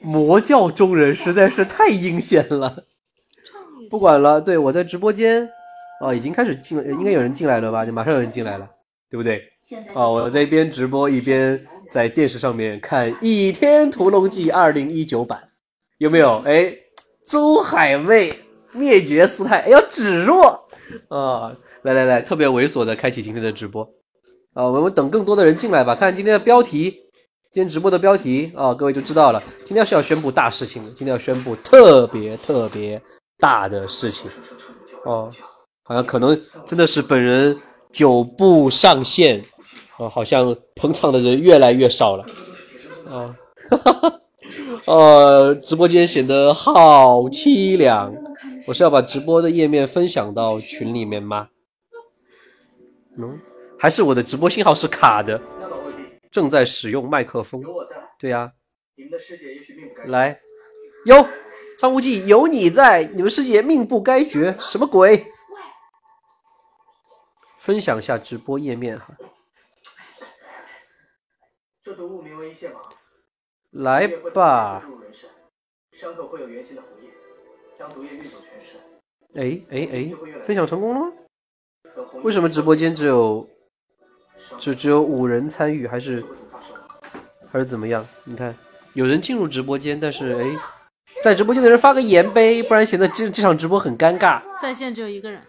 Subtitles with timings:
[0.00, 2.84] 魔教中人实在是太阴险了。
[3.90, 5.48] 不管了，对我在直播间，
[6.00, 7.84] 哦，已经开始进，应该有人进来了吧？
[7.84, 8.68] 就马上有人进来了，
[9.10, 9.42] 对不对？
[9.94, 11.58] 哦，我在一边直播一边
[11.90, 15.42] 在电视上面看《倚天屠龙记》二零一九版，
[15.98, 16.42] 有没有？
[16.46, 16.74] 哎，
[17.24, 18.32] 周海媚
[18.72, 20.66] 灭绝师太，哎呦芷若
[21.08, 21.56] 啊！
[21.82, 23.82] 来来来，特别猥琐的开启今天的直播
[24.54, 24.64] 啊！
[24.66, 26.96] 我们等更多的人进来吧，看今天的标题，
[27.52, 29.42] 今天直播的标题啊，各位就知道了。
[29.62, 32.98] 今天是要宣布大事情的，今天要宣布特别特别
[33.38, 34.30] 大的事情
[35.04, 35.28] 哦，
[35.82, 37.54] 好像可能真的是本人
[37.92, 39.44] 久不上线。
[39.98, 42.24] 哦，好像捧场的人越来越少了，
[43.10, 43.28] 啊，
[43.70, 44.20] 哈哈，
[44.86, 48.10] 呃，直播间显得好凄凉。
[48.66, 51.48] 我是要把直播的页面分享到群里面吗？
[53.18, 53.38] 嗯，
[53.78, 55.38] 还是我的直播信号是卡的？
[56.32, 57.62] 正在使用麦克风。
[58.18, 58.52] 对呀。
[60.06, 60.40] 来，
[61.06, 61.28] 哟，
[61.78, 65.26] 张无忌，有你在，你们师姐命不该绝，什么鬼？
[67.58, 69.14] 分享一下直播页面哈。
[71.82, 72.80] 这毒物名为泻马，
[73.70, 74.82] 来吧。
[75.92, 77.10] 伤口会有圆形的红液，
[77.78, 78.80] 将毒液运走全身。
[79.34, 81.12] 哎哎哎，分享成功了吗？
[82.22, 83.48] 为什么直播间只有
[84.58, 86.24] 只只有五人参与，还是
[87.50, 88.06] 还是怎么样？
[88.24, 88.54] 你看，
[88.94, 90.56] 有人进入直播间，但是哎，
[91.22, 94.40] 在直播间的人发个言呗，不然显得这这场直播很尴尬。
[94.60, 95.40] 在线只有一个人，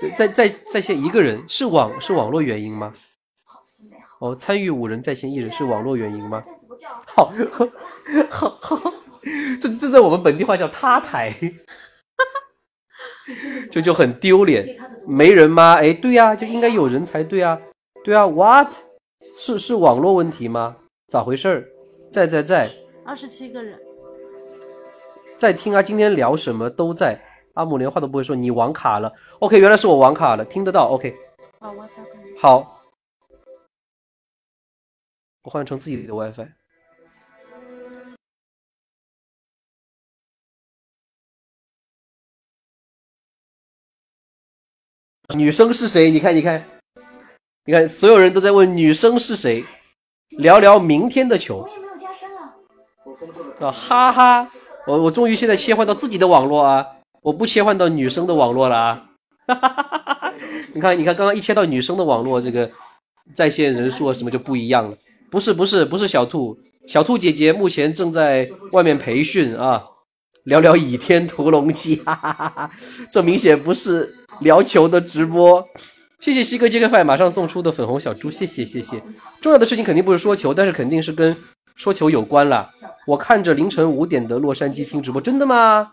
[0.00, 2.92] 在在在在线一个人，是网是网络原因吗？
[4.20, 6.42] 哦，参与五人在线一人是网络原因吗？
[7.06, 7.32] 好，
[8.30, 8.92] 好，好，
[9.60, 11.32] 这这在我们本地话叫塌台，
[13.70, 14.78] 就就很丢脸。
[15.06, 15.74] 没人吗？
[15.74, 17.60] 哎，对呀，就应该有人才对啊，
[18.04, 18.26] 对啊。
[18.26, 18.72] What？
[19.36, 20.76] 是是网络问题吗？
[21.06, 21.66] 咋回事儿？
[22.12, 22.70] 在在在。
[23.04, 23.80] 二十七个人
[25.36, 25.82] 在听啊。
[25.82, 27.20] 今天聊什么都在。
[27.54, 29.12] 阿姆连话都不会说，你网卡了。
[29.38, 30.88] OK，原来是我网卡了，听得到。
[30.90, 31.16] OK。
[31.58, 32.84] 好，WiFi 好。
[35.42, 36.48] 我换成自己的 WiFi。
[45.34, 46.10] 女生是谁？
[46.10, 46.73] 你看，你看，
[47.66, 49.64] 你看，所有人都在问女生是谁。
[50.36, 51.66] 聊聊明天的球。
[53.58, 54.50] 啊哈哈！
[54.86, 56.84] 我我终于现在切换到自己的网络啊！
[57.22, 59.06] 我不切换到女生的网络了啊！
[59.46, 60.34] 哈哈哈哈哈！
[60.74, 62.70] 你看，你看，刚刚一切到女生的网络，这个
[63.34, 64.94] 在线人数啊什么就不一样了。
[65.30, 69.82] 不是不是不是小兔，小兔姐姐目前正在外面培训啊，
[70.44, 72.70] 聊聊《倚天屠龙记》，哈哈哈哈
[73.10, 75.66] 这明显不是聊球的直播。
[76.24, 79.02] 谢谢西哥杰克范马上送出的粉红小猪，谢谢谢谢。
[79.42, 81.36] 重要的事情肯定不是说球，但是肯定是跟
[81.74, 82.70] 说球有关了。
[83.06, 85.86] 我看着凌晨五点的洛杉矶听直播，真的吗？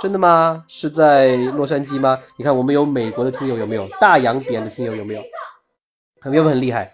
[0.00, 0.64] 真的吗？
[0.68, 2.18] 是在洛杉矶吗？
[2.38, 3.86] 你看我们有美国的听友有没有？
[4.00, 5.20] 大洋彼岸的听友有没有？
[6.24, 6.44] 有没有？
[6.44, 6.90] 很厉害？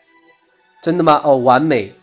[0.83, 1.21] 真的吗？
[1.23, 1.95] 哦，完美！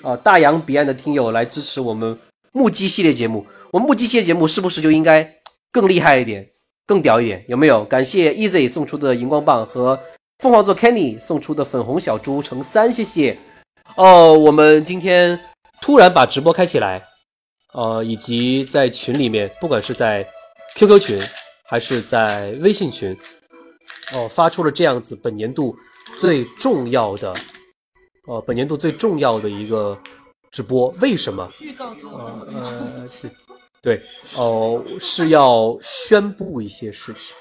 [0.00, 2.18] 哦，大洋彼岸的听友来支持我们
[2.52, 5.30] 目击系列节目，我们目击系列节目是不是就应该
[5.70, 6.48] 更厉害一点，
[6.86, 7.44] 更屌一点？
[7.48, 7.84] 有没有？
[7.84, 9.98] 感谢 Easy 送出的荧光棒和
[10.38, 13.38] 凤凰座 Kenny 送出的粉红小猪乘三，谢谢。
[13.96, 15.38] 哦，我们今天
[15.80, 17.02] 突然把直播开起来，
[17.72, 20.26] 呃，以及在群里面，不管是在
[20.76, 21.22] QQ 群
[21.68, 23.16] 还是在微信群，
[24.14, 25.76] 哦，发出了这样子本年度
[26.20, 27.32] 最重要的。
[28.26, 29.98] 哦，本年度最重要的一个
[30.50, 31.46] 直播，为什么？
[31.60, 33.30] 预 告呃呃，是，
[33.84, 34.00] 对，
[34.38, 37.36] 哦，是要宣布一些事情，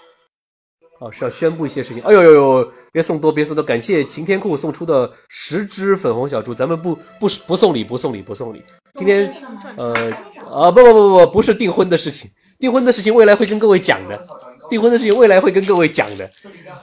[0.99, 2.03] 哦，是要宣布一些事情。
[2.03, 8.61] 哎呦呦呦，别送多，别送多，感谢晴天酷送出的十只粉红小猪，咱们不不不送礼，不送礼，不送礼。
[8.95, 9.33] 今天，
[9.77, 10.11] 呃，
[10.51, 12.29] 啊，不不不不不，是订婚的事情，
[12.59, 14.27] 订婚的事情未来会跟各位讲的，
[14.69, 16.29] 订婚的事情未来会跟各位讲的。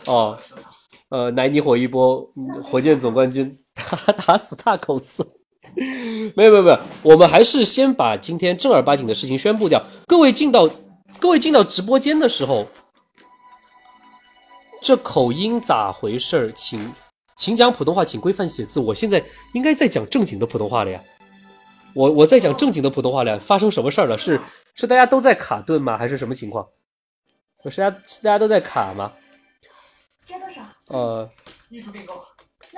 [0.07, 0.35] 哦，
[1.11, 2.27] 呃，奶你火一波，
[2.65, 3.59] 火箭总冠军。
[3.75, 5.27] 打打死大口子，
[6.37, 9.83] 没有没有没有，我们还是先把今天正儿八经的事情宣布掉。
[10.07, 10.69] 各位进到
[11.19, 12.67] 各位进到直播间的时候，
[14.83, 16.53] 这口音咋回事儿？
[16.53, 16.93] 请
[17.37, 18.81] 请讲普通话，请规范写字。
[18.81, 19.25] 我现在
[19.55, 21.03] 应该在讲正经的普通话了呀，
[21.95, 23.39] 我我在讲正经的普通话了。
[23.39, 24.19] 发生什么事儿了？
[24.19, 24.41] 是
[24.75, 25.97] 是大家都在卡顿吗？
[25.97, 26.67] 还是什么情况？
[27.69, 29.13] 是大家是大家都在卡吗？
[30.25, 30.63] 加多少？
[30.89, 31.31] 呃。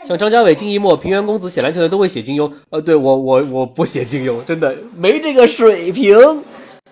[0.04, 6.16] 像张家伟、金一墨、平原公子写篮球的都会写金庸，呃，对我我我不写金庸，真的没这个水平，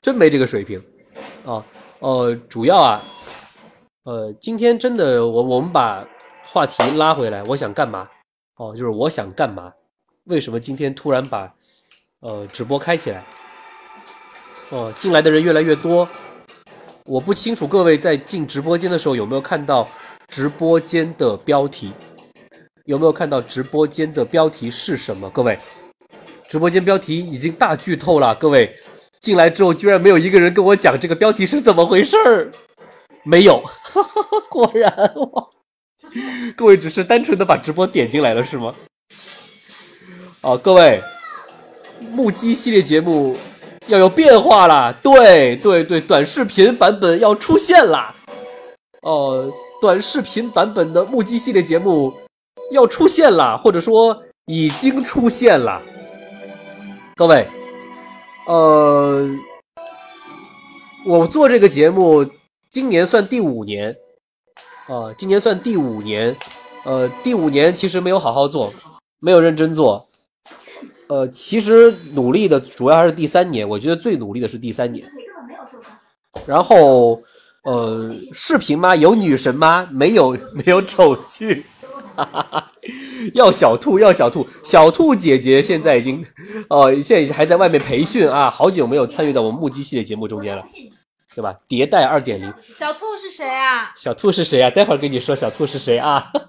[0.00, 0.80] 真没这个水平，
[1.44, 1.64] 啊，
[1.98, 3.02] 呃，主要啊，
[4.04, 6.06] 呃，今天真的我我们把
[6.46, 8.08] 话题拉回来，我想干嘛？
[8.56, 9.72] 哦，就是我想干嘛？
[10.24, 11.52] 为什么今天突然把
[12.20, 13.24] 呃，直播开起来。
[14.68, 16.08] 哦，进来的人越来越多。
[17.06, 19.88] 我不清楚各位在进直播间的时候有没有看到
[20.28, 21.90] 直播间的标题，
[22.90, 25.30] 有没有看到直播间的标题是什么？
[25.30, 25.56] 各位，
[26.48, 28.34] 直播间标题已经大剧透了。
[28.34, 28.74] 各位
[29.20, 32.50] 进来之后，居然没有一个人跟我讲这个标题是怎么回事儿，
[33.22, 33.62] 没有，
[34.50, 34.92] 果然，
[36.56, 38.74] 各位只是单纯的把直播点进来了是吗？
[40.40, 41.00] 哦，各位，
[42.10, 43.36] 目击系列节目。
[43.86, 48.14] 要有变化了，对对对，短视频版本要出现了，
[49.02, 49.50] 哦，
[49.80, 52.14] 短视频版本的目击系列节目
[52.70, 55.82] 要出现了，或者说已经出现了。
[57.16, 57.46] 各位，
[58.46, 59.28] 呃，
[61.04, 62.24] 我做这个节目
[62.70, 63.94] 今年算第五年，
[64.86, 66.34] 啊，今年算第五年，
[66.84, 68.72] 呃，第五年其实没有好好做，
[69.20, 70.06] 没有认真做。
[71.08, 75.04] 呃，其实努力的主要还是第三年，我觉得最努力的是第三年。
[76.46, 77.20] 然后，
[77.64, 78.94] 呃，视频吗？
[78.94, 79.88] 有女神吗？
[79.90, 81.66] 没有，没有丑剧。
[83.34, 86.24] 要小兔，要小兔，小兔姐姐现在已经，
[86.68, 90.62] 哦，现在还在外面培训啊，好久没有参与到我们目击系列节目中间了，
[91.34, 91.54] 对吧？
[91.68, 92.52] 迭代二点零。
[92.62, 93.92] 小兔是谁啊？
[93.96, 94.70] 小兔是谁啊？
[94.70, 96.30] 待会儿跟你说小兔是谁啊。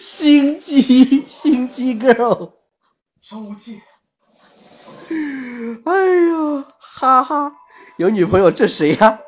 [0.00, 2.50] 心机，心机 girl，
[3.20, 3.80] 小武器。
[5.84, 5.92] 哎
[6.26, 7.52] 呀，哈哈，
[7.96, 9.20] 有女朋友这谁呀？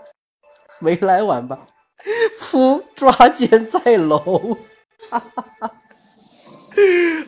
[0.78, 1.66] 没来晚吧？
[2.40, 4.56] 噗，抓奸在楼。
[5.10, 5.70] 哈哈哈。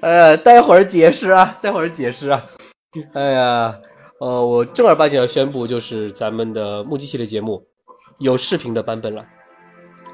[0.00, 2.46] 呃，待会儿解释啊，待会儿解释啊。
[3.12, 3.80] 哎呀，
[4.20, 7.66] 呃，我正儿八经要宣布，就是咱们的目击系列节目
[8.19, 9.26] 有视频的版本了，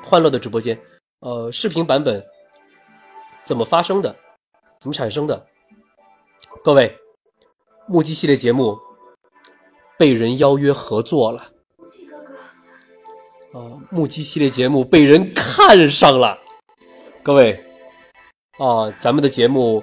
[0.02, 0.78] 欢乐的直播间，
[1.20, 2.24] 呃，视频版本。
[3.44, 4.14] 怎么发生的？
[4.78, 5.46] 怎么产生的？
[6.62, 6.94] 各位，
[7.86, 8.78] 目击系列节目
[9.96, 11.50] 被人邀约合作了。
[13.52, 16.38] 啊，目击系列节目被人看上了。
[17.22, 17.58] 各位，
[18.58, 19.82] 啊，咱们的节目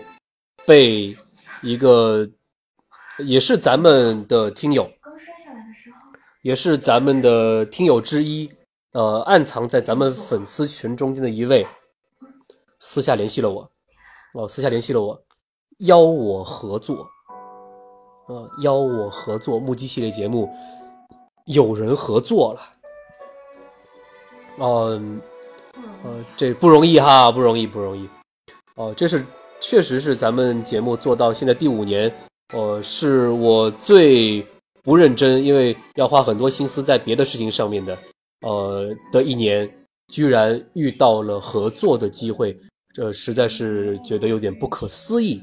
[0.67, 1.17] 被
[1.63, 2.27] 一个
[3.17, 4.87] 也是咱们的听友，
[6.43, 8.51] 也是咱们的听友之一，
[8.91, 11.65] 呃，暗藏在咱们粉丝群中间的一位。
[12.79, 13.67] 私下联系了我，
[14.33, 15.19] 哦，私下联系了我，
[15.79, 17.07] 邀我合作，
[18.27, 20.53] 呃，邀我合作目击系列节目，
[21.45, 22.61] 有人合作了，
[24.59, 25.21] 嗯，
[26.03, 28.07] 呃，这不容易哈，不容易，不容易，
[28.75, 29.25] 哦，这是
[29.59, 32.13] 确实是咱们节目做到现在第五年，
[32.53, 34.45] 呃，是我最
[34.81, 37.97] 不认真，因为要花很多心思在别的事情上面的，
[38.41, 39.69] 呃，的一年，
[40.07, 42.57] 居然遇到了合作的机会。
[42.93, 45.41] 这实在是觉得有点不可思议。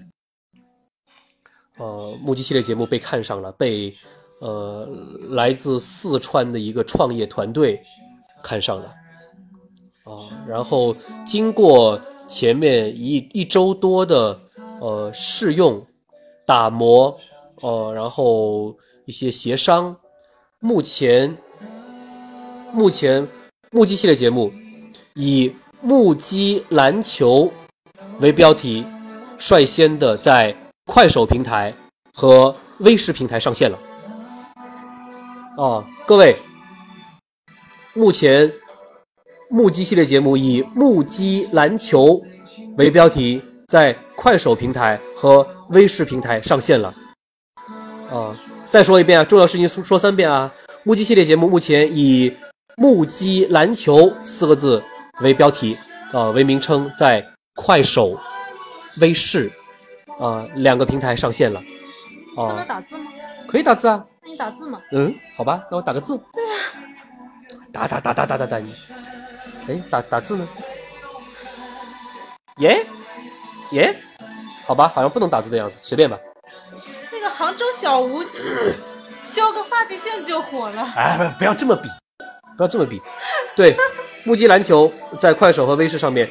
[1.76, 3.94] 呃，目击系列节目被看上了，被
[4.40, 4.88] 呃
[5.30, 7.78] 来自四川的一个创业团队
[8.42, 8.94] 看上了。
[10.04, 10.94] 啊，然后
[11.26, 14.40] 经过前面一一周多的
[14.80, 15.84] 呃试用、
[16.46, 17.16] 打磨，
[17.60, 19.96] 呃，然后一些协商，
[20.60, 21.36] 目前
[22.72, 23.26] 目前
[23.70, 24.52] 目击系列节目
[25.14, 25.54] 以。
[25.84, 27.52] 目击篮球
[28.20, 28.86] 为标题，
[29.36, 30.56] 率先的在
[30.86, 31.74] 快手平台
[32.14, 33.76] 和微视平台上线了。
[35.56, 36.36] 啊，各位，
[37.94, 38.48] 目前
[39.52, 42.18] 目击系列节目以目击篮球
[42.78, 46.94] 为标题，在快手平台和微视平台上线了。
[48.10, 50.50] 啊，再说一遍啊，重要事情说说三遍啊！
[50.84, 52.34] 目击系列节目目前以
[52.78, 54.82] 目击篮球四个字。
[55.20, 55.76] 为标题，
[56.12, 57.22] 啊，为名称，在
[57.54, 58.18] 快手、
[59.02, 59.52] 微视，
[60.18, 61.60] 啊，两个平台上线了。
[62.38, 63.12] 啊，能打字吗？
[63.46, 64.02] 可以打字啊。
[64.22, 64.80] 那你打字吗？
[64.92, 66.16] 嗯，好吧，那我打个字。
[66.32, 66.56] 对啊。
[67.70, 68.72] 打打打打打打打你。
[69.68, 70.48] 哎，打打字呢？
[72.58, 72.84] 耶
[73.72, 73.96] 耶，
[74.66, 76.18] 好吧，好像不能打字的样子，随便吧。
[77.10, 78.22] 那个杭州小吴，
[79.24, 80.82] 削个发际线就火了。
[80.96, 81.88] 哎，不不要这么比，
[82.56, 83.00] 不要这么比。
[83.56, 83.76] 对。
[84.24, 84.88] 目击篮球
[85.18, 86.30] 在快手和微视上面，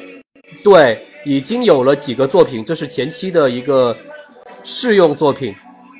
[0.64, 3.94] 对，已经有了几个作品，这是前期的一个
[4.64, 5.54] 试用作品，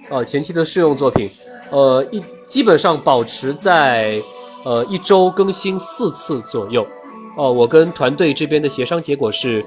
[0.08, 1.28] 啊，前期的试用作品，
[1.68, 4.18] 呃，一基本上保持在
[4.64, 6.88] 呃一周更新四次左右，
[7.36, 9.64] 哦，我跟团队这边的协商结果是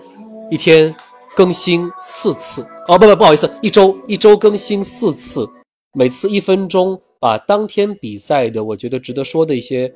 [0.51, 0.93] 一天
[1.35, 5.49] 更新四次，哦，不不不好意思，一周一周更新四次，
[5.93, 9.93] 每次一分钟，把当天比赛的我觉得值得说的一些。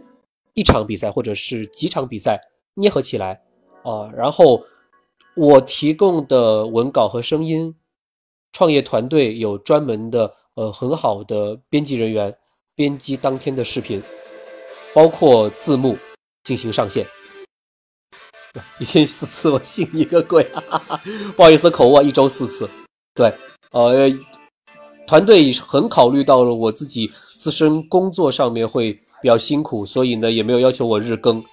[0.55, 2.37] 一场比赛或者是几场比赛
[2.73, 3.39] 捏合起来
[3.83, 4.61] 啊，然后
[5.37, 7.73] 我提供的文稿和声音
[8.51, 12.35] 创业团队有专门的呃很好的编辑人员
[12.75, 14.01] 编辑当天的视频，
[14.93, 15.95] 包括字幕
[16.43, 17.05] 进行上线。
[18.79, 20.43] 一天四次，我信你个鬼！
[21.35, 22.69] 不好意思，口误，一周四次。
[23.13, 23.33] 对，
[23.71, 24.09] 呃，
[25.07, 31.43] 团队很考虑到了我自己自身工作上面会比较辛苦，所以呢也没有要求我日更。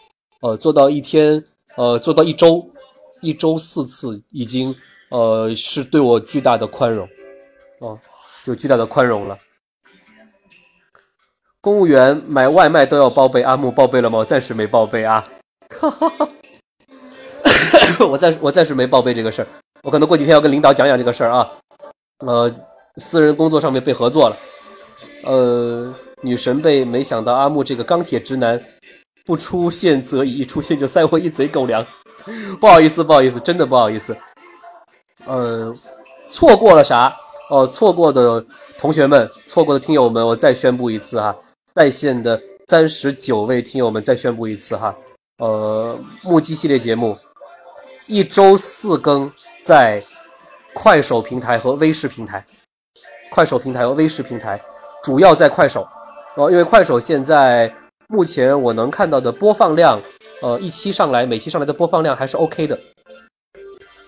[0.41, 1.43] 呃，做到一天，
[1.77, 2.71] 呃，做到一周，
[3.21, 4.75] 一周四次，已经
[5.11, 7.09] 呃是对我巨大的宽容，
[7.81, 7.99] 哦，
[8.45, 9.37] 就巨大的宽容了。
[11.61, 14.25] 公务员买外卖都要报备，阿木报备了吗？
[14.25, 15.27] 暂时没报备啊。
[15.81, 16.29] 哈哈哈。
[18.11, 19.49] 我暂时我暂时没报备这个事儿，
[19.83, 21.51] 我可能过几天要跟领导讲讲这个事儿啊。
[22.25, 22.51] 呃，
[22.97, 24.37] 私人工作上面被合作了，
[25.25, 28.59] 呃，女神被没想到阿木这个钢铁直男
[29.25, 31.85] 不出现则已，一出现就塞我一嘴狗粮，
[32.59, 34.17] 不好意思不好意思，真的不好意思。
[35.27, 35.75] 呃，
[36.31, 37.15] 错过了啥？
[37.51, 38.45] 哦，错过的
[38.79, 41.37] 同学们，错过的听友们，我再宣布一次哈，
[41.75, 44.95] 在线的三十九位听友们再宣布一次哈。
[45.39, 47.17] 呃，木鸡系列节目。
[48.07, 50.03] 一周四更，在
[50.73, 52.45] 快手平台和微视平台，
[53.31, 54.61] 快手平台和微视平台，
[55.03, 55.87] 主要在快手。
[56.37, 57.73] 哦，因为快手现在
[58.09, 60.01] 目前我能看到的播放量，
[60.43, 62.79] 呃，一期上来每期上来的播放量还是 OK 的，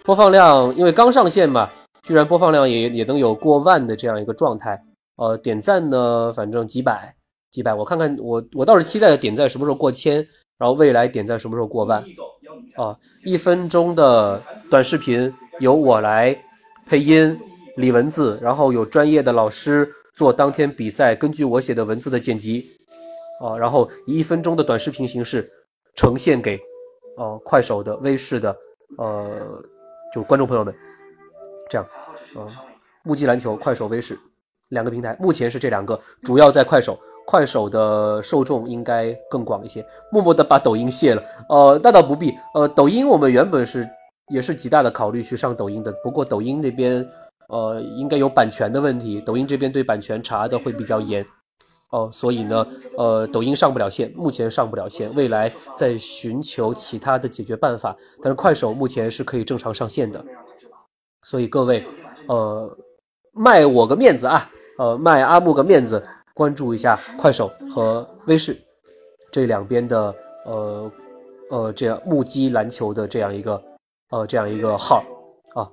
[0.05, 1.71] 播放量因为刚上线嘛，
[2.03, 4.79] 居然播放量也也能有过万的这样一个状态，
[5.17, 7.15] 呃，点赞呢，反正几百
[7.51, 10.17] 几百，我看看我我倒是期待点赞什么时候过千，
[10.59, 12.05] 然后未来点赞什么时候过万。
[12.79, 16.45] 啊，一分钟的短视频由我来
[16.87, 17.37] 配音、
[17.75, 22.71] 理文字，然后有专业的老师做当天比赛根据我写的文字的剪辑，
[23.43, 25.51] 啊，然后以一分钟的短视频形式
[25.97, 26.57] 呈现给
[27.17, 28.57] 呃快手的、微视的
[28.97, 29.61] 呃
[30.15, 30.73] 就观众朋友们，
[31.69, 31.85] 这样，
[32.37, 32.47] 啊，
[33.03, 34.17] 目击篮球、快手、微视
[34.69, 36.97] 两个平台，目前是这两个，主要在快手。
[37.29, 41.23] 快手的受众应该更广一些，默默的把抖音卸了。
[41.51, 42.35] 呃，那倒不必。
[42.55, 43.87] 呃，抖音我们原本是
[44.29, 47.07] 也是极大的考虑去上抖音的，不过抖音那边
[47.49, 51.23] 呃应该有版权的问题，抖音这边对版权查的会比较严。
[51.91, 52.67] 哦，所以呢，
[52.97, 57.95] 呃，抖音上不了线，目前上不了线，未来在寻求其他的解决办法。
[58.23, 60.25] 但是快手目前是可以正常上线的，
[61.21, 61.85] 所以各位，
[62.27, 62.75] 呃，
[63.33, 66.03] 卖我个面子啊，呃，卖阿木个面子。
[66.39, 68.57] 关注一下快手和微视
[69.33, 70.15] 这两边的
[70.47, 70.93] 呃
[71.51, 73.61] 呃这样目击篮球的这样一个
[74.11, 75.03] 呃这样一个号
[75.57, 75.67] 啊，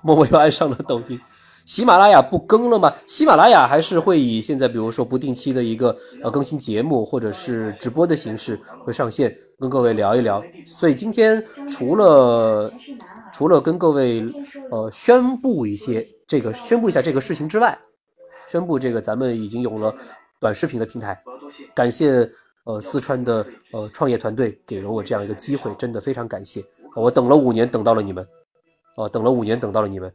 [0.00, 1.20] 默默又爱上了抖音。
[1.66, 2.90] 喜马拉雅不更了吗？
[3.06, 10.42] 喜马拉雅还是会以现在比如说不定期的一个呃更新节目或者是直播的形式会上线跟各位聊一聊。
[10.64, 12.72] 所以今天除了
[13.34, 14.24] 除了跟各位
[14.70, 17.78] 呃宣布一些这个宣布一下这个事情之外。
[18.48, 19.94] 宣布这个，咱们已经有了
[20.40, 21.22] 短视频的平台，
[21.74, 22.28] 感谢
[22.64, 26.64] 呃四川的呃创业团队给了我这样一个机会，真的非常感谢。
[26.96, 28.26] 我等了五年，等到了你们，
[28.96, 30.10] 哦，等了五年，等到了你们。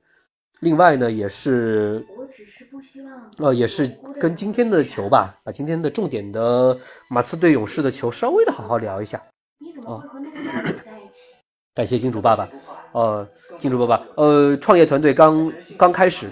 [0.62, 3.88] 另外呢，也是，我只是不希望，呃，也是
[4.20, 6.76] 跟今天的球吧，把今天的重点的
[7.10, 9.22] 马刺队勇士的球稍微的好好聊一下。
[9.86, 10.02] 啊，
[11.76, 12.50] 感谢金主爸爸，
[12.94, 13.28] 呃，
[13.60, 16.32] 金主爸爸，呃，创业团队刚刚开始。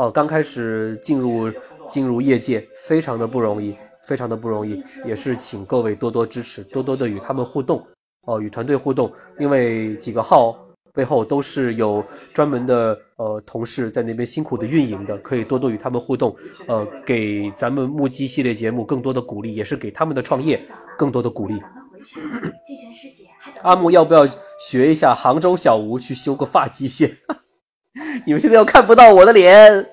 [0.00, 1.52] 哦，刚开始进入
[1.86, 3.76] 进入业界，非常的不容易，
[4.08, 7.86] 非常的不容易，也是请各位多多支持，多多的与他们互动，
[8.26, 10.56] 哦，与团队互动，因为几个号
[10.94, 12.02] 背后都是有
[12.32, 16.34] 专门的呃同事在那边辛苦的运营的，可以多多与他们互动，
[16.66, 20.58] 呃，给咱们目击系列节目更多的鼓励，也是给他们的创业
[20.96, 21.60] 更多的鼓励。
[23.60, 24.26] 阿木要不要
[24.58, 27.10] 学一下杭州小吴去修个发际线？
[28.24, 29.90] 你们现在又看不到我的脸，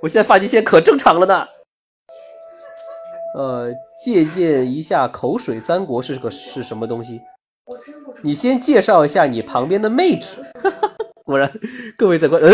[0.00, 1.46] 我现在发际线可正常了呢。
[3.36, 3.72] 呃，
[4.04, 7.20] 借鉴一下口水三国是个是什么东西？
[8.22, 10.38] 你先介绍一下你旁边的妹纸。
[11.24, 11.50] 果然，
[11.96, 12.52] 各位在观，嗯。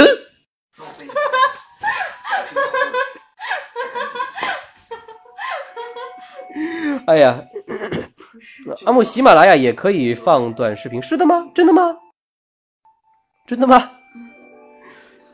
[7.07, 7.45] 哎呀，
[8.87, 11.51] 阿木，喜马拉雅也可以放短视频，是的吗？
[11.55, 11.99] 真的吗？
[13.47, 13.91] 真的吗？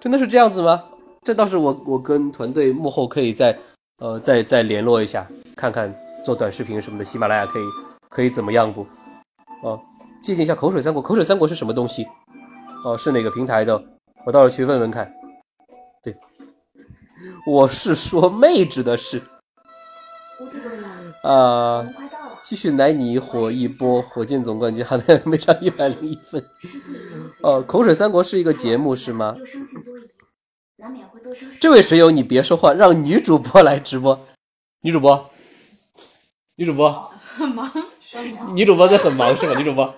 [0.06, 0.84] 真的是这样子吗？
[1.24, 3.58] 这倒是我我跟团队幕后可以再
[3.98, 5.92] 呃再再联络一下，看看
[6.24, 7.62] 做短视频什么的，喜马拉雅可以
[8.08, 8.86] 可以怎么样不？
[9.64, 9.80] 哦，
[10.20, 12.06] 借鉴一下口水三国，口水三国是什么东西？
[12.84, 13.82] 哦，是哪个平台的？
[14.24, 15.12] 我到时候去问问看。
[16.04, 16.16] 对，
[17.44, 19.20] 我是说妹纸的事。
[21.24, 21.84] 啊，
[22.48, 26.40] 继续奶你火一波，火箭总冠军好像没上一百零一分。
[27.42, 29.34] 哦，口水三国是一个节目是吗？
[31.60, 34.16] 这位水友，你别说话，让女主播来直播。
[34.82, 35.28] 女主播，
[36.54, 37.68] 女主播很忙，
[38.54, 39.58] 女主播在很忙是吧？
[39.58, 39.94] 女主播，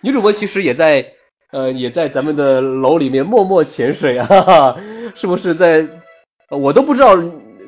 [0.00, 1.06] 女主播其实也在，
[1.52, 4.74] 呃，也在咱们的楼里面默默潜水啊，
[5.14, 5.86] 是不是在？
[6.48, 7.14] 我都不知道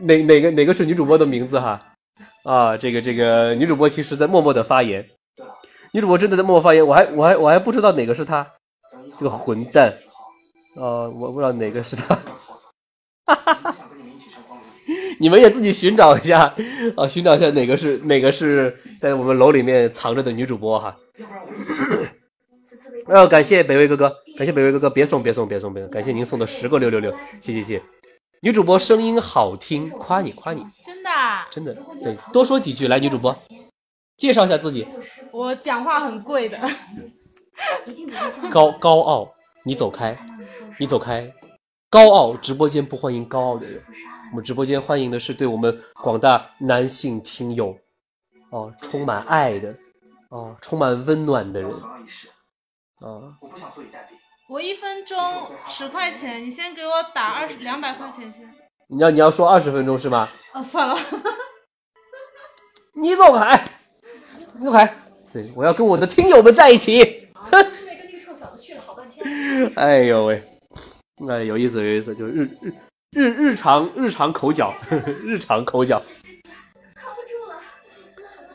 [0.00, 1.84] 哪哪个哪个是女主播的名字哈。
[2.44, 5.06] 啊，这个这个女主播其实在默默的发言。
[5.92, 8.46] 女主播真的在默默发言，我还我还我还不知道哪个是她，
[9.18, 9.94] 这个混蛋。
[10.76, 12.14] 呃，我不知道哪个是她。
[13.26, 13.74] 哈哈哈。
[15.20, 16.54] 你们也自己寻找一下
[16.96, 20.96] 啊，寻找一下哪个是哪个是在我们楼里面藏着的女主播哈。
[23.06, 27.82] 呃， 感谢北魏哥哥，感谢北魏哥哥，别送别送别送别送，感谢您送的十个六六六，谢谢谢。
[28.40, 31.10] 女主播声音好听，夸你夸你，真的
[31.50, 33.36] 真的对，多说几句来，女主播
[34.16, 34.86] 介绍一下自己。
[35.32, 36.56] 我讲话很贵的，
[38.48, 40.16] 高高傲，你走开，
[40.78, 41.32] 你走开，
[41.90, 43.82] 高傲直播间不欢迎高傲的人。
[44.30, 47.76] 我们直播间欢迎的是对我们广大男性听友，
[48.50, 49.74] 哦，充满爱的，
[50.28, 51.72] 哦，充满温暖的人，
[53.00, 53.34] 啊。
[54.48, 55.18] 我一分钟
[55.68, 58.50] 十块钱，你先给我打二十两百块钱先。
[58.88, 60.26] 你要你要说二十分钟是吗？
[60.54, 60.96] 哦，算了。
[62.96, 63.62] 你走开，
[64.58, 64.96] 你走开。
[65.30, 67.28] 对，我要跟我的听友们在一起。
[67.34, 67.66] 哼。
[69.76, 70.42] 哎呦喂，
[71.18, 72.72] 那有意思有意思，就是日日。
[73.10, 74.74] 日日常日常口角，
[75.24, 76.02] 日常口角。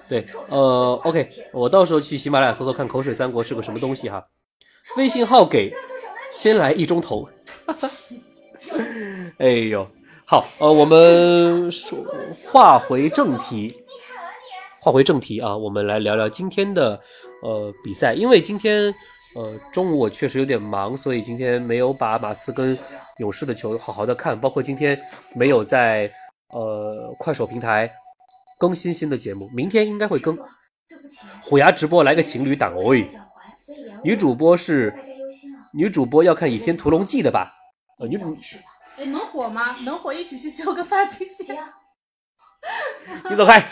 [0.08, 4.26] 对，呃，OK，我到时候去喜马拉雅搜搜看《口水三国》是个什么东西哈。
[4.98, 5.74] 微信号给，
[6.32, 7.28] 先来一钟头。
[9.40, 9.88] 哎呦，
[10.26, 11.98] 好，呃，我们说
[12.46, 13.74] 话回正题，
[14.82, 17.00] 话回正题啊，我们来聊聊今天的
[17.42, 18.94] 呃比赛，因为今天。
[19.36, 22.78] 呃，中午我确实有点忙，所以今天没有把马刺跟
[23.18, 25.02] 勇士的球好好的看，包括今天
[25.34, 26.08] 没有在
[26.50, 27.92] 呃快手平台
[28.60, 30.38] 更新新的节目，明天应该会更。
[31.42, 32.94] 虎牙直播来个情侣档，哦，
[34.04, 34.94] 女主播是
[35.74, 37.54] 女主播要看《倚天屠龙记》的吧？
[38.00, 38.38] 呃，女主
[38.98, 39.76] 哎能火吗？
[39.86, 41.58] 能火一起去修个发际线。
[43.30, 43.70] 你走开，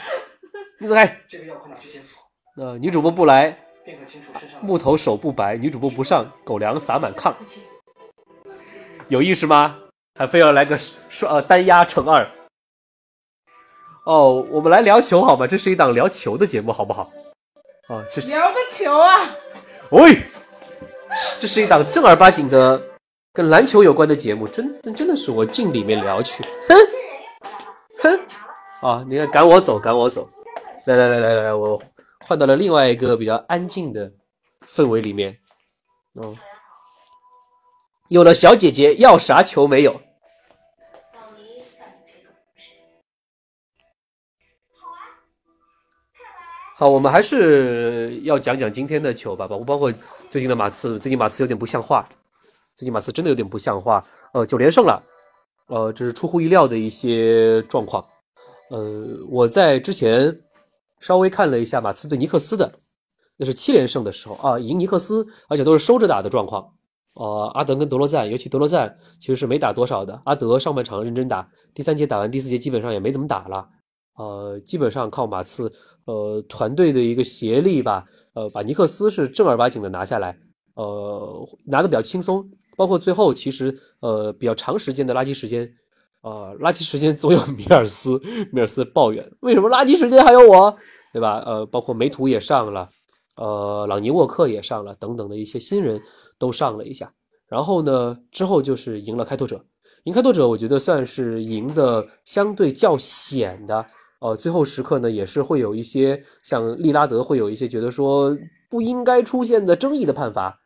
[0.80, 1.22] 你走开。
[2.58, 3.58] 呃，女主播不来。
[4.62, 7.34] 木头手不白，女主播不上，狗粮撒满炕，
[9.10, 9.80] 有意思吗？
[10.20, 10.78] 还非要来个
[11.10, 12.30] 双呃单压乘二？
[14.06, 15.48] 哦，我们来聊球好吗？
[15.48, 17.12] 这是一档聊球的节目，好不好？
[17.88, 19.36] 啊，这聊个球啊！
[19.92, 20.24] 喂，
[21.40, 22.82] 这是一档正儿八经的
[23.34, 26.78] 跟篮球有关的节目，真真真的是我进里面聊去，哼
[28.00, 28.20] 哼
[28.88, 29.06] 啊！
[29.08, 30.28] 你看赶我走，赶我走，
[30.86, 31.80] 来来来来来，我。
[32.24, 34.10] 换到了另外一个比较安静的
[34.68, 35.38] 氛围里面，
[36.14, 36.38] 嗯，
[38.10, 40.00] 有了小姐姐，要啥球没有？
[46.82, 49.94] 好，我们还是要讲讲今天的球吧，包括包括
[50.32, 52.10] 最近的马刺，最近马刺有点不像话，
[52.76, 55.00] 最近马刺真的有点不像话，呃，九连胜了，
[55.68, 58.04] 呃，这是出乎意料的一些状况，
[58.72, 60.36] 呃，我在之前。
[61.00, 62.72] 稍微看了一下马刺对尼克斯的，
[63.38, 66.68] 那是七连胜的时候啊，赢尼克斯，而且都是收着打的状况。
[67.14, 70.20] 呃，阿德跟德罗赞，尤其德罗赞其实是没打多少的。
[70.26, 73.68] 阿德上半场认真打，第三节打完，第四节基本上也没怎么打了。
[74.22, 75.72] 呃，基本上靠马刺
[76.06, 80.38] 呃团队的一个协力吧，呃，把尼克斯是正儿八经的拿下来，
[80.76, 82.48] 呃，拿的比较轻松。
[82.78, 85.68] 包括最后其实呃比较长时间的垃圾时间。
[86.22, 90.78] 啊，垃圾时间 总有米尔斯，米尔斯抱怨为什么垃圾时间还有我，
[91.12, 91.42] 对吧？
[91.48, 92.88] 呃，包括梅图也上了，
[93.38, 96.00] 呃，朗尼沃克也上了，等等的一些新人
[96.38, 97.12] 都上了一下。
[97.48, 99.66] 然后呢，之后就是赢了开拓者，
[100.04, 103.84] 赢开拓者，我觉得算是赢的相对较险的。
[104.22, 108.36] 呃，最后时刻呢，也是会有一些像利拉德会有一些觉得说
[108.70, 110.58] 不应该出现的争议的判罚。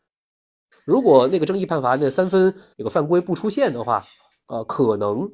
[0.85, 4.05] 如果那个争议判罚那三分有个犯规不出现的话，
[4.47, 5.27] 呃，可能。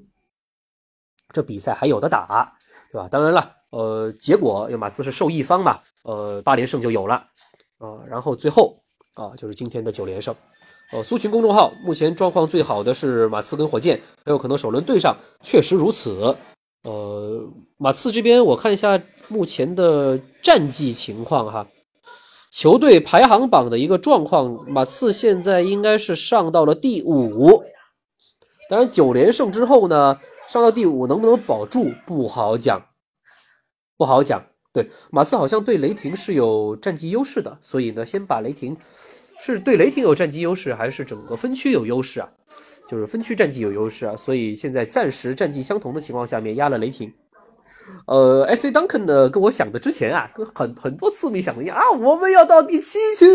[1.34, 2.54] 这比赛还有的打，
[2.92, 3.08] 对吧？
[3.08, 7.16] 当然了，呃，结果马刺是受益方嘛，呃，八连胜就有了，
[7.78, 10.36] 啊，然后最后啊，就是今天的九连胜。
[10.92, 16.36] 呃，苏群公众号目前状况最好的是马刺跟火箭，很有可能首轮对上，确实如此。
[16.84, 17.50] 呃，
[17.84, 21.68] 马刺这边我看一下目前的战绩情况哈，
[22.52, 27.64] 球队排行榜的一个状况，马刺现在应该是上到了第五，
[28.70, 30.20] 当然九连胜之后呢。
[30.48, 32.86] 上到第五能不能保住不好讲，
[33.96, 34.44] 不好讲。
[34.74, 38.76] 对，马刺好像对雷霆是有战绩优势的，所以呢，先把雷霆
[39.40, 42.30] 是对雷霆有战绩优势，还是整个分区有优势啊？
[42.90, 47.14] 就是分区战绩有优势啊，所以现在暂时战绩相同的情况下面压了雷霆。
[48.08, 53.26] 呃，S A Duncan 呢，跟我想的之前啊，跟很很多次没想的一样啊，我们要到第七去，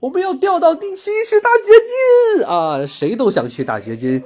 [0.00, 1.72] 我们要掉到第七去打掘
[2.38, 4.22] 金啊，谁都想去打掘金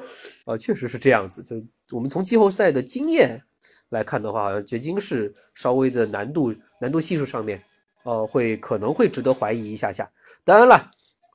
[0.47, 1.43] 啊，确实是这样子。
[1.43, 1.57] 就
[1.93, 3.43] 我们从季后赛的经验
[3.91, 7.63] 来看的话，掘金是稍微的难度难度系数上面，
[8.05, 10.09] 呃，会可能会值得怀疑一下下。
[10.45, 10.91] 当然了，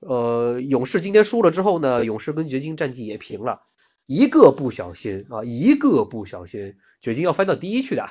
[0.07, 3.59] 呃，勇士今天输了之后呢，勇士跟掘金战绩也平了，
[4.07, 6.73] 一个不小心啊，一个不小心。
[7.01, 8.03] 掘金要翻到第一去的，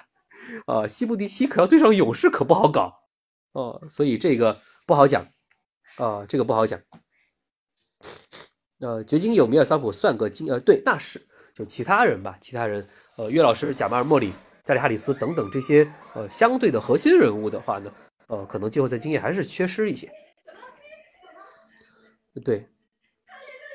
[0.67, 2.93] 啊，西部第七可要对上勇士可不好搞，
[3.53, 5.25] 哦，所以这个不好讲，
[5.97, 6.81] 啊，这个不好讲。
[8.81, 11.25] 呃，掘金有米尔萨普算个金，呃，对，那是
[11.55, 14.33] 就其他人吧，其他人，呃，岳老师、贾马尔·莫里、
[14.65, 17.93] 加里哈里斯等等这些呃相对的核心人物的话呢，
[18.27, 20.11] 呃，可能季后赛经验还是缺失一些。
[22.45, 22.69] 对，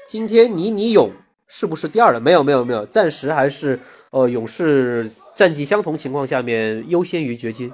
[0.08, 1.10] 今天尼尼勇。
[1.48, 2.20] 是不是第二了？
[2.20, 3.80] 没有，没有，没有，暂时还是
[4.10, 7.72] 呃，勇士战绩相同情况下面优先于掘金，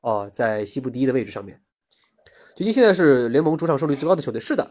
[0.00, 1.60] 哦，在西部第一的位置上面。
[2.56, 4.70] 掘金现在是联盟主场胜率最高的球队，是的。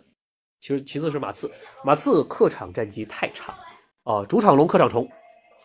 [0.60, 1.52] 其实其次是马刺，
[1.84, 3.54] 马刺客场战绩太差
[4.04, 5.08] 啊，主场龙，客场虫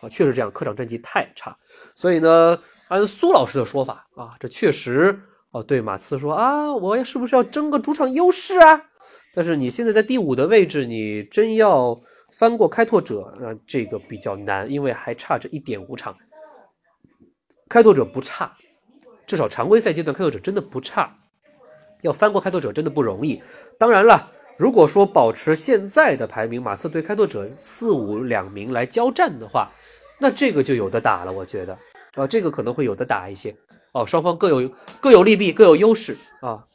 [0.01, 1.57] 啊，确实这样，客场战绩太差。
[1.95, 5.19] 所以呢，按苏老师的说法啊，这确实
[5.51, 8.79] 哦，对马刺说啊，我是不是要争个主场优势啊？
[9.33, 11.99] 但是你现在在第五的位置，你真要。
[12.31, 16.15] 翻过开拓者，呃这个比较难，因为还差着一点五场。
[17.67, 18.55] 开拓者不差，
[19.27, 21.15] 至少常规赛阶段开拓者真的不差。
[22.01, 23.41] 要翻过开拓者真的不容易。
[23.77, 29.69] 当然了，如果说保持现在的排名，马刺对开拓者四五两名来交战的话，
[30.17, 31.31] 那这个就有的打了。
[31.31, 31.77] 我觉得
[32.13, 33.55] 啊，这个可能会有的打一些。
[33.91, 36.65] 哦，双方各有各有利弊，各有优势啊。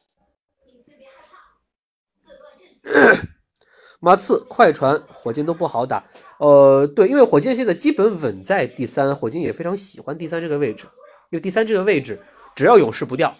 [4.04, 6.04] 马刺、快船、火箭都不好打，
[6.38, 10.84] 呃，对，因为火箭现在基本稳在第三，火箭也非常喜欢第三这个位置，
[11.30, 12.20] 因为第三这个位置，
[12.54, 13.34] 只要勇士不掉，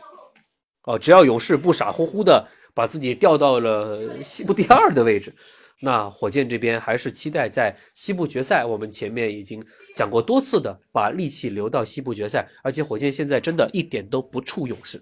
[0.84, 5.34] 哦，只要勇士不傻乎乎的把自己掉到了西部第二的位置，
[5.82, 8.64] 那火箭这边还是期待在西部决赛。
[8.64, 9.62] 我们前面已经
[9.94, 14.98] 讲过多次的，把力气留到西部决赛，而且火箭现在真的一点都不怵勇士，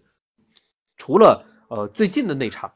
[0.97, 2.69] 除了呃最近的那场，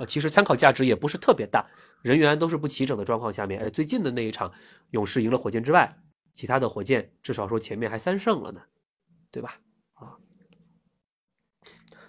[0.00, 1.66] 呃，其实参考价值也不是特别大。
[2.02, 4.52] 人员都是不齐整的状况下面，哎，最近的那一场
[4.90, 5.98] 勇士赢了火箭之外，
[6.32, 8.60] 其他的火箭至少说前面还三胜了呢，
[9.30, 9.58] 对吧？
[9.94, 10.16] 啊，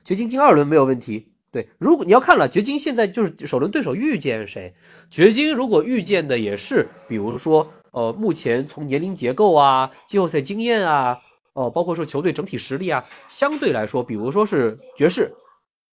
[0.04, 1.34] 掘金进二轮没有问题。
[1.52, 4.72] 对，如果你要看了掘金现在就是首轮对手遇见谁，
[5.10, 11.18] 掘金如果遇见的也是比如说呃目前从年龄结构啊、季后赛经验啊，
[11.54, 15.32] 哦，包括说球队整体实力啊，相对来说，比如说是爵士，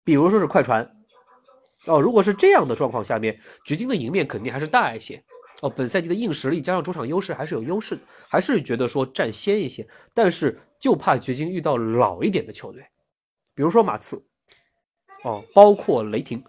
[0.04, 0.95] 比如说是快船。
[1.86, 5.22] 哦，如果是这样的状况下面，掘金的赢面肯定还是大一些。
[5.62, 9.88] 哦，本赛季的硬实力加上主场优势还是有优势的，还是觉得说占先一些。
[10.12, 12.86] 但是就怕掘金遇到老一点的球队，
[13.54, 14.22] 比如说马刺，
[15.24, 16.44] 哦，包括雷霆。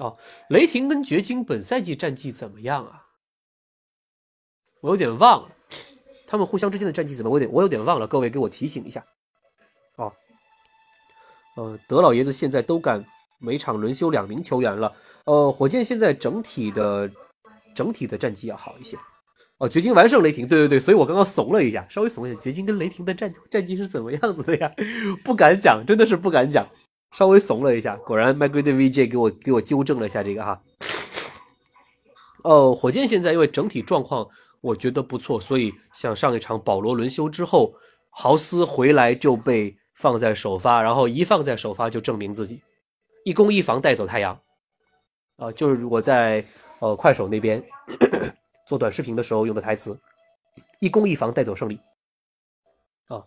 [0.00, 0.18] 哦，
[0.50, 3.06] 雷霆跟掘金本赛季战绩怎么样啊？
[4.82, 5.50] 我有点忘了，
[6.26, 7.30] 他们互相之间的战绩怎么？
[7.30, 9.04] 我有点我有点忘了，各位给我提醒一下。
[9.96, 10.12] 哦，
[11.56, 13.02] 呃，德老爷子现在都敢。
[13.38, 14.92] 每场轮休两名球员了，
[15.24, 17.10] 呃，火箭现在整体的
[17.74, 18.96] 整体的战绩要好一些，
[19.58, 24.72] 哦，掘金完胜雷霆，对对对，所以我刚刚怂了一下，稍微怂一下，掘金跟雷霆的战战绩是怎么样子的呀？
[25.24, 26.66] 不敢讲，真的是不敢讲，
[27.12, 30.60] 稍微怂了一下，果然 m a g r e VJ 给我给我纠正了一下这个哈，
[32.42, 34.26] 哦，火箭现在因为整体状况
[34.60, 37.72] 我觉得不错，所以像上一场保罗轮休之后，
[38.10, 42.60] 豪斯回来就被放在首发，然后一放在首发就证明自己。
[43.28, 44.40] 一攻一防带走太阳，
[45.36, 46.42] 啊，就是我在
[46.78, 47.62] 呃快手那边
[48.66, 50.00] 做短视频的时候用的台词，
[50.80, 51.78] 一攻一防带走胜利，
[53.08, 53.22] 啊，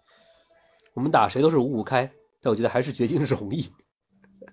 [0.95, 2.11] 我们打谁都是五五开，
[2.41, 3.71] 但我觉得还是掘金容易，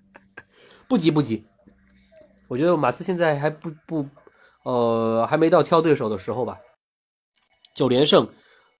[0.87, 1.47] 不急不急，
[2.47, 4.07] 我觉得马刺现在还不不
[4.65, 6.59] 呃还没到挑对手的时候吧，
[7.73, 8.31] 九连胜，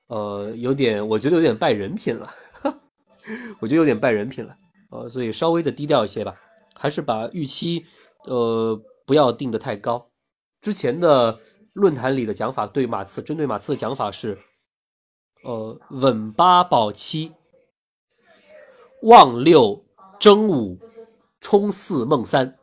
[0.05, 2.29] 呃有点我觉得有点败人品了，
[3.59, 4.55] 我觉得有点败人品了，
[4.91, 6.39] 呃所以稍微的低调一些吧。
[6.79, 7.85] 还是把预期，
[8.23, 10.09] 呃，不要定的太高。
[10.61, 11.39] 之前的
[11.73, 14.37] 论坛里的讲法，对马刺针对马刺的讲法是，
[15.43, 17.33] 呃，稳八保七，
[19.03, 19.83] 望六
[20.19, 20.79] 争五，
[21.41, 22.57] 冲四梦三，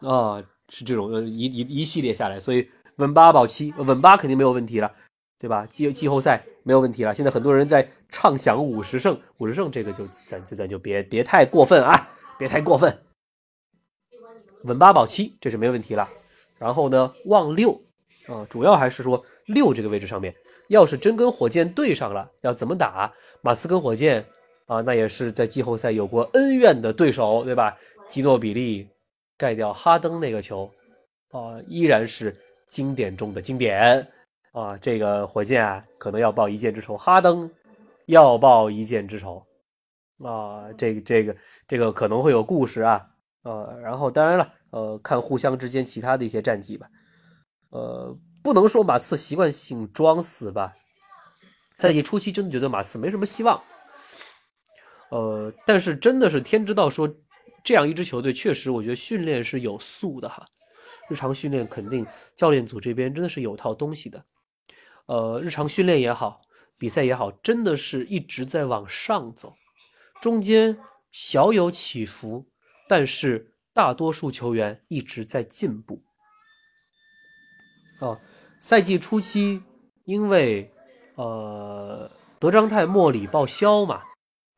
[0.00, 4.92] 啊，是这种一一一系列下来，所以稳八保七，稳八肯定没有问题了，
[5.38, 5.64] 对吧？
[5.66, 7.14] 季季后赛没有问题了。
[7.14, 12.08] 现在很多人在畅想五十胜，五十胜这个就咱就咱就别别太过分啊。
[12.42, 12.92] 别太过分，
[14.64, 16.08] 稳八保七，这是没问题了。
[16.58, 17.80] 然后呢，望六
[18.26, 20.34] 啊，主要还是说六这个位置上面，
[20.66, 23.12] 要是真跟火箭对上了，要怎么打？
[23.42, 24.26] 马刺跟火箭
[24.66, 27.78] 啊，那也是在季后赛有过恩怨的对手，对吧？
[28.08, 28.88] 基诺比利
[29.38, 30.68] 盖掉哈登那个球
[31.30, 34.04] 啊，依然是经典中的经典
[34.50, 34.76] 啊。
[34.78, 37.48] 这个火箭啊，可能要报一箭之仇，哈登
[38.06, 39.40] 要报一箭之仇
[40.22, 40.72] 啊。
[40.76, 43.06] 这个这个这个可能会有故事啊。
[43.42, 46.86] 呃，然后当然了，呃，看互相之间其他的一些战绩吧。
[47.70, 50.74] 呃，不能说马刺习惯性装死吧。
[51.74, 53.60] 赛季初期真的觉得马刺没什么希望。
[55.10, 57.12] 呃，但是真的是天知道，说
[57.64, 60.46] 这样一支球队确实，我觉得训练是有素的哈。
[61.08, 64.24] 日常训练肯定教练组这边真的是有套东西的。
[65.06, 66.40] 呃，日常训练也好，
[66.78, 69.54] 比赛也好，真的是一直在往上走，
[70.22, 70.78] 中间
[71.10, 72.46] 小有起伏。
[72.88, 76.02] 但是大多数球员一直在进步。
[78.00, 78.20] 哦，
[78.60, 79.62] 赛季初期
[80.04, 80.70] 因为
[81.14, 84.02] 呃德章泰、莫里报销嘛，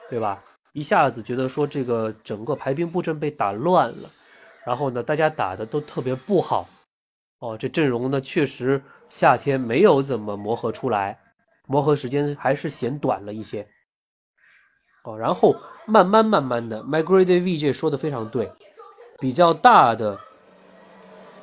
[0.09, 0.43] 对吧？
[0.73, 4.11] 一下子觉得说这个整个排兵布阵被打乱了，
[4.67, 6.69] 然后呢，大家打的都特别不好。
[7.39, 11.21] 哦，这阵容呢确实夏天没有怎么磨合出来，
[11.69, 13.69] 磨合时间还是显短了一些。
[15.05, 15.55] 哦，然后。
[15.87, 18.51] 慢慢慢慢的，MyGreedy VJ 说的非常对，
[19.19, 20.19] 比较大的、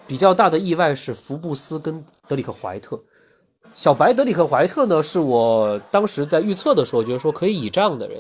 [0.08, 3.00] 比较大的意外是福布斯跟德里克怀特。
[3.76, 8.18] 小白德里克怀特呢，是我当时在预测的时候觉得说可以倚仗的人，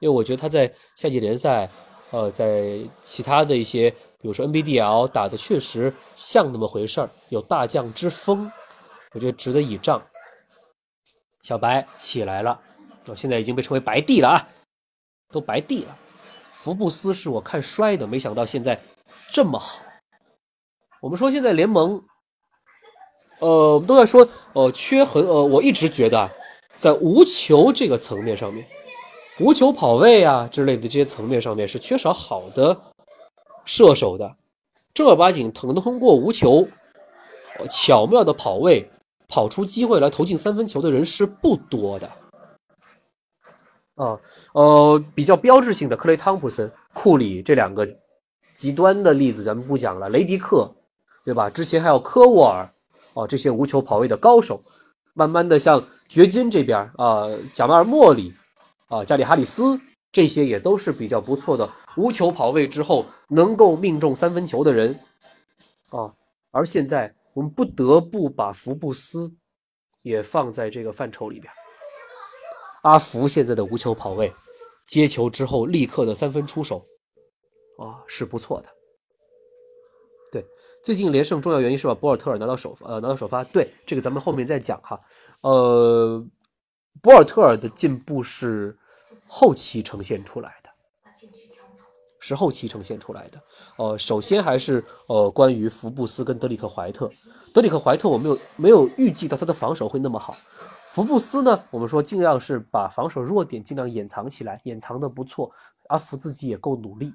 [0.00, 1.70] 因为我觉得他在夏季联赛，
[2.10, 8.50] 呃，在其他的一些，比如说 NBDL 打的确实像那么回事儿，有大将之风，
[9.14, 10.02] 我觉得值得倚仗。
[11.44, 12.60] 小白起来了，
[13.06, 14.48] 我现在已经被称为白帝了啊。
[15.32, 15.96] 都白递了。
[16.52, 18.78] 福布斯是我看衰的，没想到现在
[19.32, 19.82] 这么好。
[21.00, 22.00] 我们说现在联盟，
[23.40, 26.30] 呃，我们都在说，呃，缺很，呃，我一直觉得，
[26.76, 28.64] 在无球这个层面上面，
[29.40, 32.78] 无球跑位啊之类的这些层面上面是缺少好的
[33.64, 34.36] 射手的。
[34.94, 36.68] 正儿八经能通过无球，
[37.70, 38.88] 巧妙的跑位
[39.26, 42.08] 跑出机会来投进三分球的人是不多的。
[44.02, 44.18] 啊，
[44.52, 47.88] 呃，比较标志性的克雷汤普森、库里这两个
[48.52, 50.08] 极端的例子，咱们不讲了。
[50.08, 50.68] 雷迪克，
[51.24, 51.48] 对吧？
[51.48, 52.68] 之前还有科沃尔，
[53.14, 54.60] 哦，这些无球跑位的高手，
[55.14, 58.34] 慢慢的像掘金这边啊，贾马尔·莫里
[58.88, 64.98] 啊，加里·哈里斯，这些也都是比较不错的无球跑位之后能够命中三分球的人
[65.90, 66.12] 啊。
[66.50, 69.32] 而现在我们不得不把福布斯
[70.02, 71.52] 也放在这个范畴里边。
[72.82, 74.32] 阿福现在的无球跑位，
[74.86, 76.84] 接球之后立刻的三分出手，
[77.78, 78.68] 啊，是不错的。
[80.30, 80.44] 对，
[80.82, 83.44] 最近连胜重要原因是把博尔特尔拿到首发，呃，拿到首发。
[83.44, 85.00] 对，这个咱们后面再讲哈。
[85.42, 86.24] 呃，
[87.00, 88.76] 博尔特尔的进步是
[89.26, 90.70] 后期呈现出来的，
[92.18, 93.40] 是后期呈现出来的。
[93.76, 97.08] 呃，首先还是呃，关于福布斯跟德里克怀特。
[97.54, 100.36] 德里克怀特，我没有没有预计到他的防守会那么好。
[100.92, 105.50] 福布斯呢，我们说尽量是把防守弱点尽量掩藏起来，掩藏的不错。
[105.88, 107.14] 阿福自己也够努力，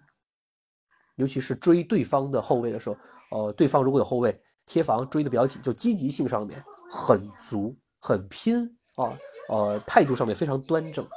[1.14, 2.98] 尤其是追对方的后卫的时候，
[3.30, 9.16] 呃，对方如果有后卫贴防追的比较紧，就积极性上面很足，很拼啊，
[9.48, 11.08] 呃，态度上面非常端正。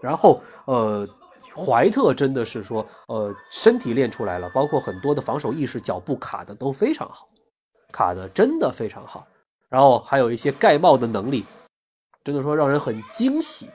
[0.00, 1.08] 然后呃。
[1.54, 7.28] 怀特真的是说，呃，身体练出来了，包括很多的防守意识，脚步卡的都非常好，
[7.92, 9.26] 卡的真的非常好。
[9.72, 11.46] 然后还有一些盖帽的能力，
[12.22, 13.70] 真的说让人很惊喜。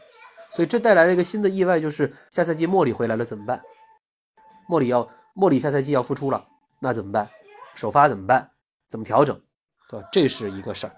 [0.51, 3.59] 所以这带来了一个新的意外，就是下赛季莫里回来了怎么办？
[4.67, 6.47] 莫里要莫里下赛季要复出了，
[6.79, 7.27] 那怎么办？
[7.73, 8.47] 首发怎么办？
[8.87, 9.41] 怎么调整？
[9.89, 10.07] 对吧？
[10.11, 10.95] 这是一个事儿，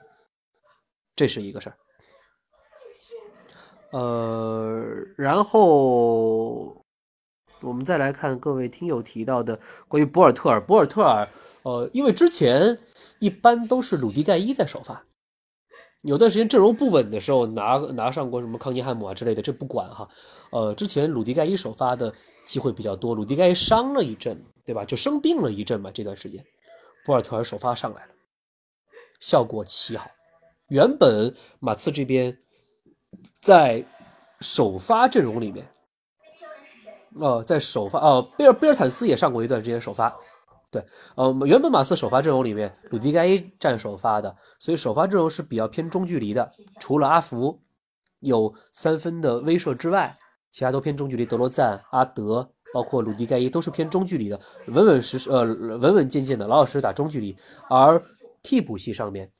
[1.15, 1.77] 这是一个事儿。
[3.91, 4.83] 呃，
[5.15, 6.85] 然后
[7.61, 10.59] 我们再来看各位听友提到的关于博尔特尔。
[10.61, 11.27] 博尔特尔，
[11.63, 12.77] 呃，因为之前
[13.19, 15.03] 一般都是鲁迪盖伊在首发，
[16.03, 20.07] 有段时间阵容不稳的时候拿拿上过什么康尼汉姆啊之类的，这不管哈。
[20.51, 22.13] 呃，之前鲁迪盖伊首发的
[22.45, 24.83] 机会比较多，鲁迪盖伊伤了一阵，对吧？
[24.85, 26.43] 就生病了一阵嘛，这段时间
[27.05, 28.11] 博尔特尔首发上来了，
[29.19, 30.09] 效果奇好。
[30.69, 32.37] 原本马刺这边。
[33.41, 33.83] 在
[34.39, 35.67] 首发阵容里面，
[37.19, 40.15] 呃，在首发，呃，贝尔贝尔坦斯也上过一段时间首发，
[40.71, 47.59] 对，呃，原本马刺首发阵容里面，鲁迪盖伊占首发的，所以首发阵容是比较偏中距离的，除了阿福
[48.19, 50.15] 有三分的威慑之外，
[50.51, 57.35] 其他都偏中距离，德罗赞、阿德包括鲁迪盖伊都是偏中距离的，稳稳实实呃稳稳健健的，老老实实打中距离。
[57.67, 57.99] 而
[58.43, 59.31] 替补席上面，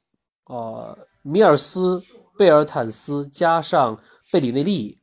[0.48, 2.02] 呃，米尔斯、
[2.38, 4.00] 贝尔坦斯加上
[4.32, 5.00] 贝里内利，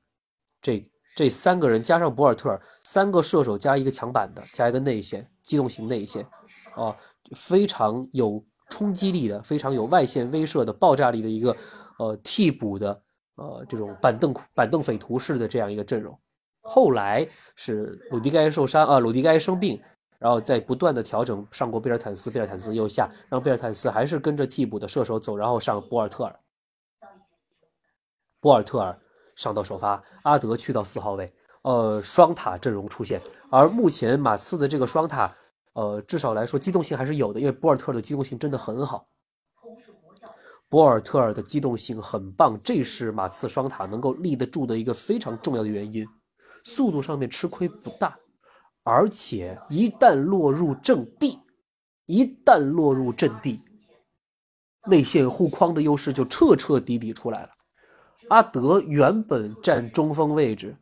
[0.60, 6.26] 这这三个人加上博尔特，三个射手加一个抢板的，加一个内线机动型内线，
[6.74, 6.94] 啊，
[7.34, 11.56] 非常有冲击力的，非常有外线威慑的爆炸力的一个
[11.98, 13.02] 呃替补的
[13.36, 16.18] 呃这种板凳板凳匪徒式的这样一个阵容。
[16.60, 19.80] 后来是鲁迪盖受伤啊，鲁迪盖生病，
[20.18, 26.36] 然后在不断的调整，上过贝尔坦斯，贝尔坦斯又下，让贝尔坦斯还是跟着替补的射手走，然后上博尔特尔，
[28.40, 28.98] 博尔特尔
[29.36, 31.32] 上到首发，阿德去到四号位，
[31.66, 35.34] 呃，双塔阵容出现，而目前马刺的这个双塔，
[35.72, 39.08] 呃，至少来说机动性还是有的，因为博尔特的机动性真的很好，
[40.68, 46.06] 博尔特尔的机动性很棒，这是马刺双塔能够立得住的一个非常重要的原因。
[46.62, 48.16] 速度上面吃亏不大，
[48.84, 51.36] 而且一旦落入阵地，
[52.06, 53.60] 一旦落入阵地，
[54.88, 57.48] 内线护框的优势就彻彻底底出来了。
[58.28, 60.76] 阿德原本占中锋位置，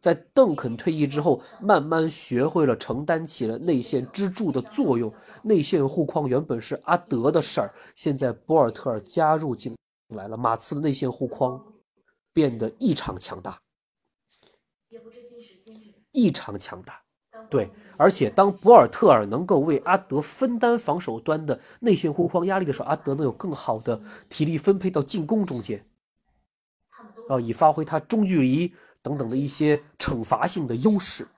[0.00, 5.12] 在邓肯退役之后，慢慢学会了承担起了内线支柱的作用。
[5.42, 9.76] 内线护框原本是阿德的事儿，现在博尔特尔加入进
[10.14, 11.60] 来了，马刺的内线护框
[12.32, 13.58] 变得异常强大。
[16.12, 17.00] 异常强大，
[17.50, 25.86] 对，而且当博尔特尔能够为阿德分担防守端的内线护框压力的时候，阿德能有更好的体力分配到进攻中间，
[27.28, 31.28] 啊，以发挥他中距离等等的一些惩罚性的优势。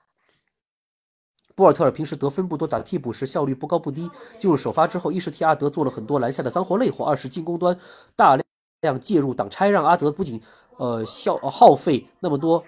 [1.55, 7.77] 博尔特尔平时得分不多，打替补时效率不高不低，进入首发之后，一是替阿德做了很多篮下的脏活累活，二是进攻端
[8.15, 8.37] 大
[8.81, 10.41] 量介入挡拆，让阿德不仅
[10.77, 12.63] 呃消耗费那么多，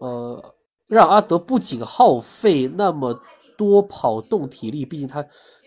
[0.00, 0.52] 呃。
[0.88, 3.20] 让阿德不仅耗费那么
[3.58, 5.20] 多跑动体力，毕竟他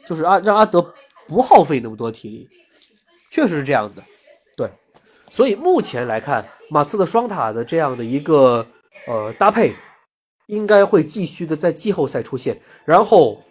[0.06, 0.94] 就是阿让阿德
[1.28, 2.50] 不耗费那么多体力，
[3.30, 4.04] 确实是这样子的。
[4.56, 4.72] 对，
[5.30, 8.66] 所以目前来看，马刺的双塔的这样的一个
[9.08, 9.76] 呃搭配，
[10.48, 12.60] 应该会继续的在季后赛出现。
[12.86, 13.42] 然后，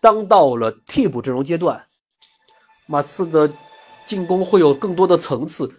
[0.00, 1.84] 当到了替补阵容阶段，
[2.86, 3.52] 马刺的
[4.04, 5.72] 进攻会有更多的层次，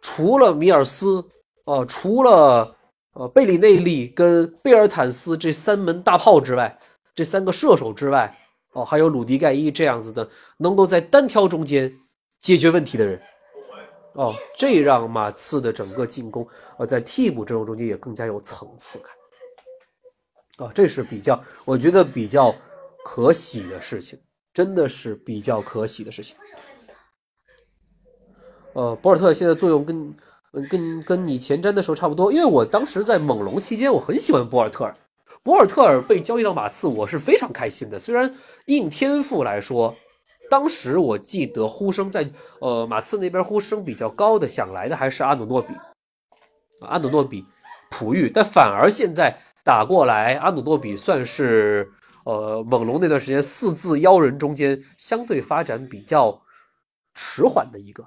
[0.00, 1.24] 除了米尔斯，
[1.64, 2.72] 呃，除了。
[3.18, 6.78] 呃，贝里内利跟贝尔坦斯这三门大炮之外，
[7.14, 8.36] 这三个射手之外，
[8.74, 10.28] 哦，还有鲁迪盖伊这样子的，
[10.58, 11.90] 能够在单挑中间
[12.40, 13.18] 解决问题的人，
[14.16, 16.46] 哦，这让马刺的整个进攻，
[16.78, 22.54] 呃，在替补阵容中间也更加有层次感，啊，这是比较，我觉得比较
[23.04, 24.18] 可喜的事情，
[24.52, 26.34] 真的是比较可喜的事情。
[28.72, 30.14] 呃，博尔特现在作用跟。
[30.70, 34.96] 跟跟你前瞻的时候差不多，因为我当时在猛龙期间，我很喜欢博尔特尔。
[35.42, 37.98] 博尔特尔被交易到马刺，我是非常开心的。
[37.98, 38.34] 虽然
[38.68, 39.94] 硬天赋来说，
[40.48, 42.28] 当时我记得呼声在
[42.60, 45.74] 呃马刺那边呼声比较高的，想来的还是阿努诺比，
[46.80, 47.44] 阿努诺比、
[47.90, 51.90] 普玉，但反而现在打过来，阿努诺比算是
[52.24, 56.40] 呃猛龙那段时间四字妖人中间相对发展比较
[57.14, 58.06] 迟缓的一个，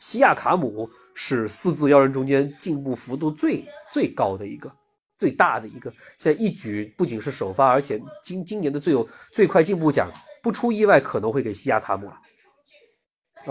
[0.00, 0.88] 西亚卡姆。
[1.20, 4.70] 是四字妖人中间进步幅度最最高的一个，
[5.18, 5.92] 最大的一个。
[6.16, 10.08] 现在一举不仅是首发，而且今今年的最有最快进步奖，
[10.48, 12.16] 不出意外可能会给西亚卡姆了。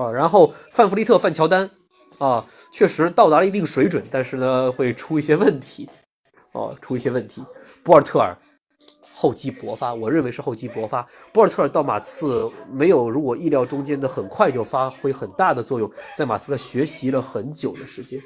[0.02, 1.70] 啊，然后范弗利特、范乔丹，
[2.18, 5.88] 啊，确实到达了一定水准，但是呢会出一些问题，
[6.54, 7.46] 哦，出一些问题。
[7.84, 8.36] 博尔特尔。
[9.20, 11.08] 厚积薄发，我认为是厚积薄发。
[11.34, 18.22] 博尔特尔到马刺没有如果意料中间的很快就发挥很大的作用，在马刺他学习了很久的时间，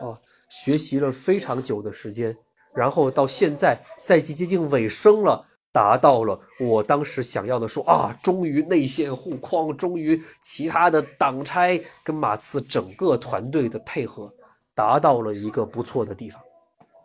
[0.00, 2.34] 哦，学习了非常久的时间，
[2.74, 14.32] 然后到现在赛季接近尾声了，达到了我当时想要的说啊，终于内线护框，终于其他的挡拆跟马刺整个团队的配合
[14.74, 16.40] 达到了一个不错的地方，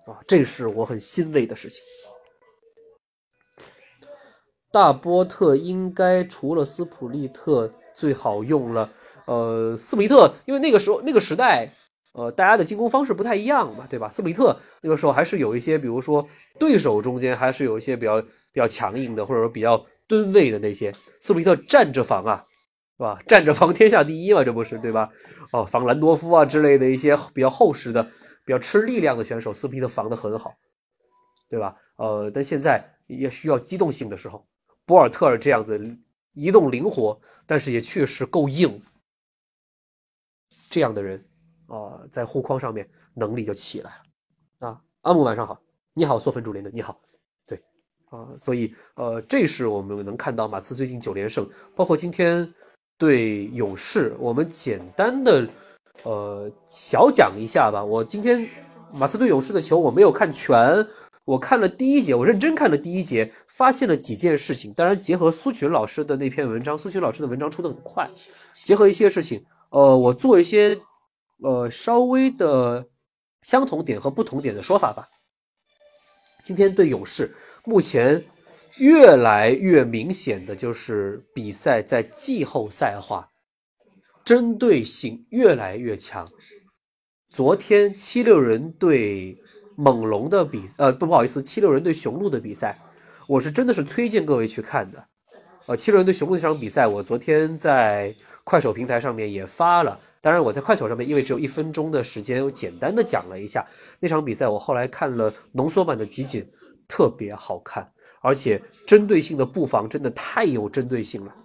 [0.05, 1.83] 啊，这是我很欣慰的事情。
[4.71, 8.89] 大波特应该除了斯普利特最好用了，
[9.25, 11.69] 呃，斯普利特，因为那个时候那个时代，
[12.13, 14.09] 呃，大家的进攻方式不太一样嘛，对吧？
[14.09, 16.27] 斯普利特那个时候还是有一些，比如说
[16.59, 22.45] 对手中间还是有一些比较比较强硬的，或者说比较吨位的那些，斯普利特站着防啊，
[22.97, 23.17] 是吧？
[23.25, 25.09] 站着防天下第一嘛，这不是对吧？
[25.51, 28.03] 哦，防兰多夫啊之类的一些比较厚实的、
[28.45, 30.53] 比较吃力量的选手，斯普利特防得很好，
[31.49, 31.75] 对吧？
[31.95, 34.45] 呃，但现在也需要机动性的时候。
[34.85, 35.97] 博尔特尔这样子
[36.33, 38.81] 移动灵活，但是也确实够硬。
[40.69, 41.23] 这样的人
[41.71, 43.91] 啊，在护框上面能力就起来
[44.59, 44.81] 了啊。
[45.01, 45.59] 阿姆晚上好
[45.93, 46.99] 你好，索芬主林的，你好。
[47.47, 47.61] 对，
[48.09, 52.53] 啊，所以呃，这是我们能看到马刺最近九连胜，包括今天
[52.97, 55.47] 对勇士，我们简单的
[56.03, 57.83] 呃小讲一下吧。
[57.83, 58.45] 我今天
[58.93, 60.85] 马刺对勇士的球我没有看全。
[61.23, 64.73] 我看了第一节，我认真看了第一节，发现了几件事情。
[64.73, 68.09] 当然，结合苏群老师的那篇文章，苏群老师的文章出的很快，
[68.63, 70.77] 结合一些事情，呃，我做一些
[71.41, 72.87] 呃稍微的
[73.41, 75.07] 相同点和不同点的说法吧。
[76.43, 77.33] 今天对勇士，
[77.65, 78.23] 目前
[78.77, 83.27] 越来越明显的就是比赛在季后赛化，
[84.23, 86.27] 针对性越来越强。
[87.29, 89.37] 昨天七六人对。
[89.77, 92.77] 猛龙的比呃不不好意思，七六人对雄鹿的比赛，
[93.25, 95.03] 我是真的是推荐各位去看的。
[95.65, 98.13] 呃，七六人对雄鹿这场比赛，我昨天在
[98.43, 99.99] 快手平台上面也发了。
[100.21, 103.65] 当然，我在快手上面因为只有一分钟的时间，我简单的讲了一下
[103.99, 104.47] 那场比赛。
[104.47, 106.45] 我后来看了浓缩版的集锦，
[106.87, 107.91] 特别好看，
[108.21, 111.35] 而且针对性的布防真的太有针对性了。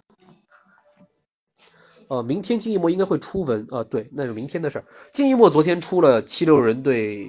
[2.09, 4.85] 呃，明天金一墨应该会出文呃，对，那是明天的事儿。
[5.11, 7.27] 金一墨昨天出了七六人对。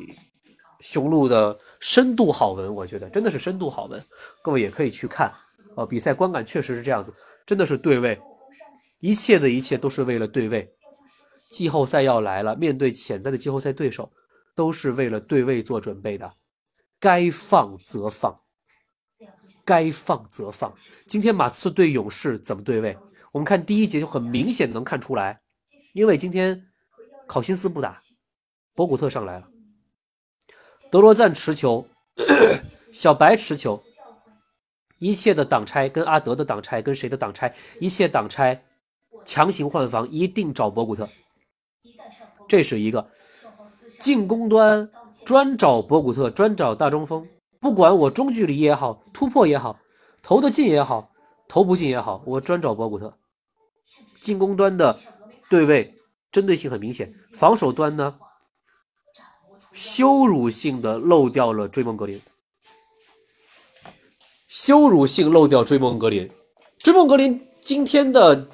[0.81, 4.01] 雄鹿的深度好文，我觉得真的是深度好文，
[4.41, 5.33] 各位也可以去看。
[5.75, 7.13] 呃，比赛观感确实是这样子，
[7.45, 8.17] 真的是对位，
[9.01, 10.73] 一切的一切都是为了对位。
[11.49, 14.13] 季后赛要来了，面对潜在的季后赛对手，
[14.55, 16.35] 都是为了对位做准备的。
[17.01, 18.39] 该放则放，
[19.65, 20.75] 该放则放。
[21.07, 22.97] 今天马刺对勇士怎么对位？
[23.33, 25.41] 我们看第一节就很明显能看出来，
[25.95, 26.67] 因为今天
[27.27, 28.03] 考辛斯不打，
[28.75, 29.49] 博古特上来了。
[30.91, 31.87] 德罗赞持球，
[32.93, 33.83] 小白持球，
[34.99, 38.65] 一切的挡拆跟阿德的挡拆跟谁的挡拆，一切挡拆，
[39.25, 41.09] 强行换防，一定找博古特。
[42.49, 43.07] 这是一个
[43.99, 44.91] 进攻端
[45.25, 47.29] 专找博古特，专找大中锋，
[47.61, 49.79] 不管我中距离也好，突破也好，
[50.23, 51.13] 投的进也好，
[51.47, 53.13] 投不进也好，我专找博古特。
[54.19, 54.99] 进攻端的
[55.51, 55.95] 对位
[56.33, 58.15] 针对性很明显，防守端呢？
[59.73, 62.21] 羞辱性的漏掉了追梦格林，
[64.49, 66.29] 羞辱性漏掉追梦格林，
[66.79, 68.49] 追梦格林今天的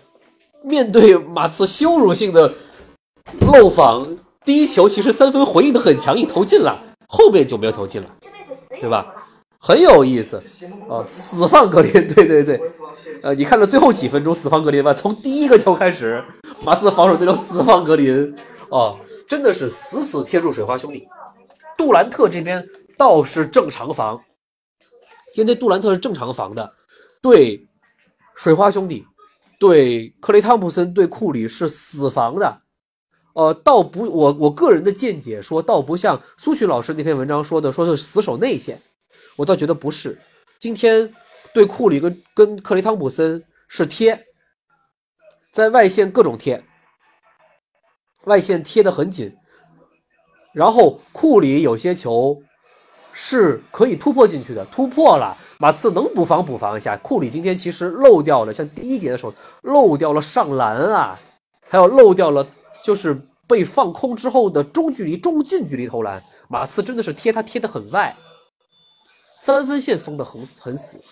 [0.62, 2.53] 面对马刺羞辱性的
[3.41, 8.09] 漏防，第一球其实三分回应的很强硬，投进了，后面就没有投进了，
[8.81, 9.07] 对吧？
[9.59, 10.43] 很有意思。
[10.89, 12.61] 啊，死放格林， 对对对，
[13.22, 16.22] 呃，你看了最后几分钟死放格林吧，从第一个球开始，
[16.64, 18.35] 马刺的防守队就死放格林，
[18.70, 18.99] 哦。
[19.27, 21.09] 真的是死死贴住水花兄弟，
[21.79, 22.62] 杜兰特这边
[22.99, 24.20] 倒是正常防，
[25.33, 26.75] 今天杜兰特是正常防的，
[27.22, 27.66] 对
[28.37, 29.07] 水花兄弟，
[29.59, 32.61] 对克雷汤普森，对库里是死防的，
[33.35, 38.80] 呃，倒不，我我个人的见解说，倒不像苏群老师那篇文章说的，说是死守内线，
[39.37, 40.18] 我倒觉得不是，
[40.59, 41.12] 今天
[41.53, 44.24] 对库里跟跟克雷汤普森是贴，
[45.51, 46.64] 在外线各种贴。
[48.24, 49.37] 外线贴的很紧，
[50.55, 52.41] 然后库里有些球
[53.12, 56.97] 是可以突破进去的，突破了，马刺能补防补防一下。
[56.97, 61.20] 库里今天其实漏掉了，像第一节的时候漏掉了上篮啊，
[61.68, 62.47] 还有漏掉了
[62.85, 63.18] 就是
[63.49, 66.22] 被放空之后的中距离、中近距离投篮。
[66.49, 68.14] 马刺真的是贴他贴得很外，
[69.39, 71.03] 三分线封得很很死，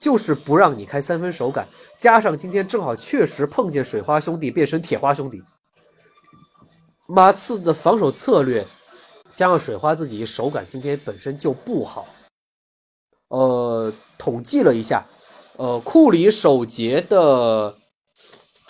[0.00, 1.68] 就是不让你开三分手感。
[1.96, 5.40] 加上今天正好确实碰见水花兄弟变成铁花兄弟。
[7.06, 8.66] 马刺的防守策略，
[9.32, 12.06] 加上水花自己手感今天本身就不好。
[13.28, 15.06] 呃，统计了一下，
[15.56, 17.76] 呃，库里首节的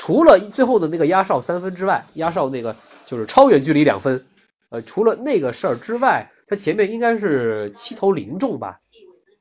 [0.01, 2.75] 除了最后的那个压哨三分之外，压哨那个
[3.05, 4.25] 就是超远距离两分，
[4.71, 8.79] 呃，除了那个事儿之外，他前面应该是七投零中吧？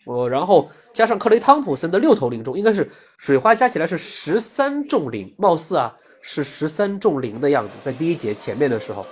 [0.05, 5.95] 呃，然后加上克雷汤普森的六投零中，应该是水花加起来是十三中零，貌似啊。
[6.22, 9.05] 是十三中零的样子，在第一节前面的时候，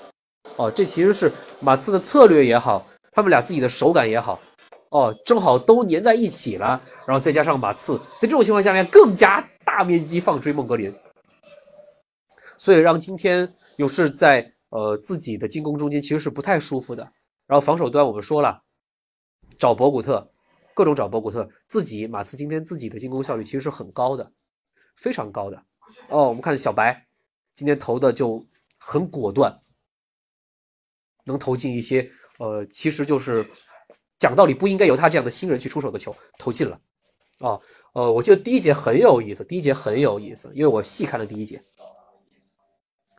[0.57, 1.31] 哦，这其实是
[1.61, 4.37] 马刺的策略也好，他们俩自己的手感也好，
[4.91, 10.93] 哦，正好都粘在一起了，然后再加上马刺在这种情况下面更加大面积放追梦格林，
[12.67, 17.01] 所以让今天勇士在呃自己的进攻中间其实是不太舒服的。
[17.45, 18.61] 然后防守端我们说了，
[19.57, 20.29] 找博古特，
[20.73, 24.29] 各种找博古特，自己马刺今天自己的进攻效率其实是很高的，
[24.97, 25.55] 非常高的。
[26.09, 27.07] 哦，我们看小白
[27.53, 28.45] 今天投的就
[28.77, 29.57] 很果断，
[31.23, 33.49] 能投进一些呃，其实就是
[34.19, 36.77] 讲道理不应该由他这样的新人去出手的球，投进了。
[37.39, 37.57] 啊，
[37.93, 41.63] 呃，我记得第一节很有意思，第一节很有意思，因为我细看了第一节。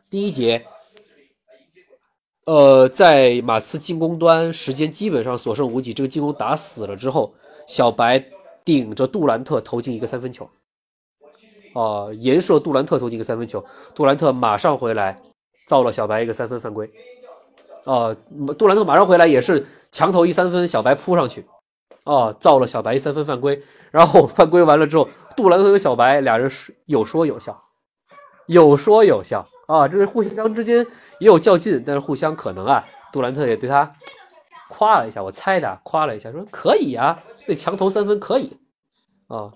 [0.09, 0.65] 第一节，
[2.45, 7.35] 呃，在马刺进攻端时间基本上所剩无几，这个进攻打死了之后，
[7.67, 8.25] 小白
[8.65, 10.49] 顶着杜兰特投进一个三分球，
[11.75, 15.21] 啊，颜射杜兰特投进一个三分球，杜兰特马上回来
[15.67, 16.91] 造了小白一个三分犯规，
[17.85, 18.15] 啊，
[18.57, 21.45] 杜兰特马上回来也是强投一三分，小白扑上去，
[22.05, 25.07] 啊，造了小白一三分犯规，然后犯规完了之后，
[25.37, 26.49] 杜兰特和小白俩人
[26.85, 27.61] 有说有笑，
[28.47, 29.47] 有说有笑。
[29.69, 30.77] 啊，这是互相之间
[31.19, 33.95] 也有较劲，但是互相可能啊，杜兰特也对他
[34.67, 38.57] 夸了一下，我猜的，夸了一下，说可以啊，那强投三分可以
[39.27, 39.53] 啊。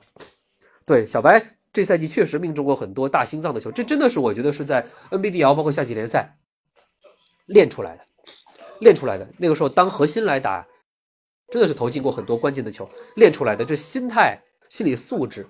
[0.85, 1.43] 对，小白
[1.73, 6.37] 这赛季确实命中过很多大心脏的球，这真的是我觉得是在 NBDL 包括夏季联赛
[7.47, 8.05] 练出来的，
[8.81, 9.27] 练出来的。
[9.39, 10.67] 那个时候当核心来打，
[11.49, 13.65] 真的是投进过很多关键的球，练出来的。
[13.65, 14.39] 这心态、
[14.69, 15.47] 心理素质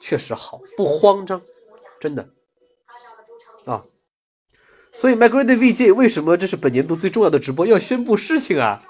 [0.00, 1.42] 确实好，不慌张，
[2.00, 2.26] 真的。
[3.66, 3.84] 啊，
[4.92, 7.66] 所以 m y g r a d VJ 为什么这是本年度最重要的直播？
[7.66, 8.82] 要宣布事情啊！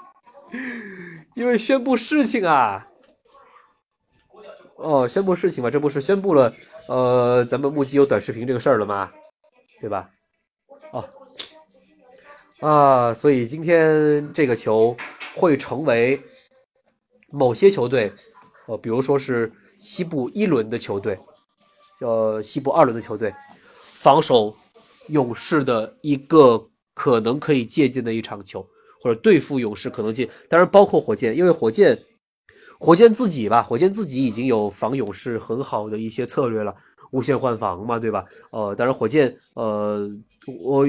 [1.35, 2.85] 因为宣布事情啊！
[4.77, 6.53] 哦，宣布事情嘛，这不是宣布了？
[6.87, 9.11] 呃，咱们目击有短视频这个事儿了吗？
[9.79, 10.09] 对吧？
[10.91, 11.09] 哦，
[12.59, 14.95] 啊，所以今天这个球
[15.35, 16.21] 会成为
[17.29, 18.11] 某些球队，
[18.65, 21.17] 呃，比如说是西部一轮的球队，
[21.99, 23.33] 呃，西部二轮的球队，
[24.01, 24.55] 防守。
[25.07, 28.65] 勇士的一个可能可以借鉴的一场球，
[29.01, 31.99] 或者对付勇士可能借，当然包括火箭，因为火箭，
[32.79, 36.73] 火箭自己吧，火箭自己已经有防勇士很好的一些策略了，
[37.11, 38.23] 无限换防嘛，对吧？
[38.51, 40.09] 呃，当然火箭，呃，
[40.61, 40.85] 我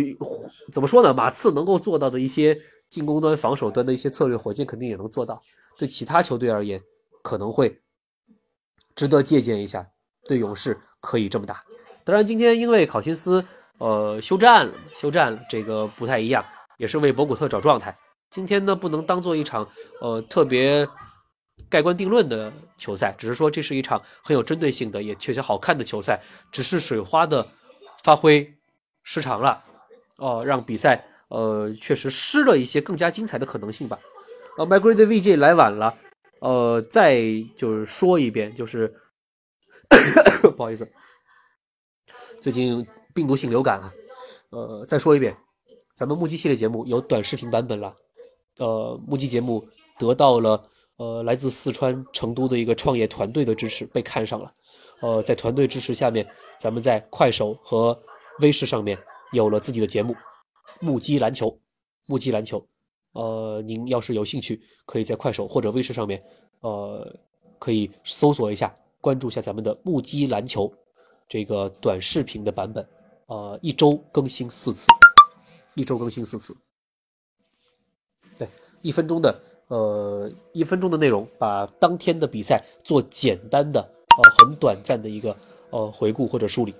[0.71, 1.13] 怎么说呢？
[1.13, 2.57] 马刺能够做到的一些
[2.89, 5.43] 进攻端、防守端的一些策略，火箭肯定也能做到。
[5.77, 6.81] 对其他球队而言，
[7.23, 7.81] 可能会
[8.95, 9.85] 值得借鉴一下。
[10.29, 11.61] 对勇士可以这么打。
[12.05, 13.45] 当然，今天因为考辛斯。
[13.79, 16.45] 呃，休战了，休战了，这个不太一样，
[16.77, 17.97] 也是为博古特找状态。
[18.31, 19.69] 今天呢，不能当做一场
[20.01, 20.87] 呃特别
[21.69, 26.21] 盖棺定论的球赛，只是说这是一场很有针对性的，也确实好看的球赛。
[26.53, 27.45] 只是水花的
[28.05, 28.55] 发挥
[29.03, 29.61] 失常了，
[30.19, 33.99] 哦，让比赛呃确实失了一些更加精彩的可能性吧。
[34.59, 35.93] 呃 m y g r a d VJ 来晚了，
[36.41, 37.21] 呃，再
[37.57, 38.95] 就是说一遍，就是
[40.57, 40.89] 不好意思，
[42.41, 42.87] 最近。
[43.15, 43.93] 病毒性流感啊，
[44.49, 45.37] 呃，再说一遍，
[45.93, 47.95] 咱们目击系列节目有短视频版本了，
[48.57, 49.63] 呃，目击节目
[49.99, 50.65] 得到了
[50.97, 54.51] 呃来自四川成都的一个创业团队的支持，被看上了，
[55.03, 56.27] 呃，在团队支持下面，
[56.59, 58.03] 咱们在快手和
[58.41, 58.99] 微视上面
[59.33, 60.17] 有了自己的节目，
[60.81, 61.55] 目击篮球，
[62.07, 62.67] 目击篮球，
[63.13, 66.19] 呃，您要是有兴趣，可以在快手或者微视上面，
[66.61, 67.15] 呃，
[67.59, 70.73] 可以搜索一下，关注一下咱们的目击篮球
[71.33, 72.87] 这个短视频的版本。
[73.25, 74.87] 呃，一周更新四次，
[75.75, 76.55] 一周更新四次。
[78.37, 78.47] 对，
[78.83, 85.35] 一分钟的，呃，一分钟的内容，把当天的比赛做简单的，呃，很短暂的一个，
[85.71, 86.75] 呃，回顾或者梳理。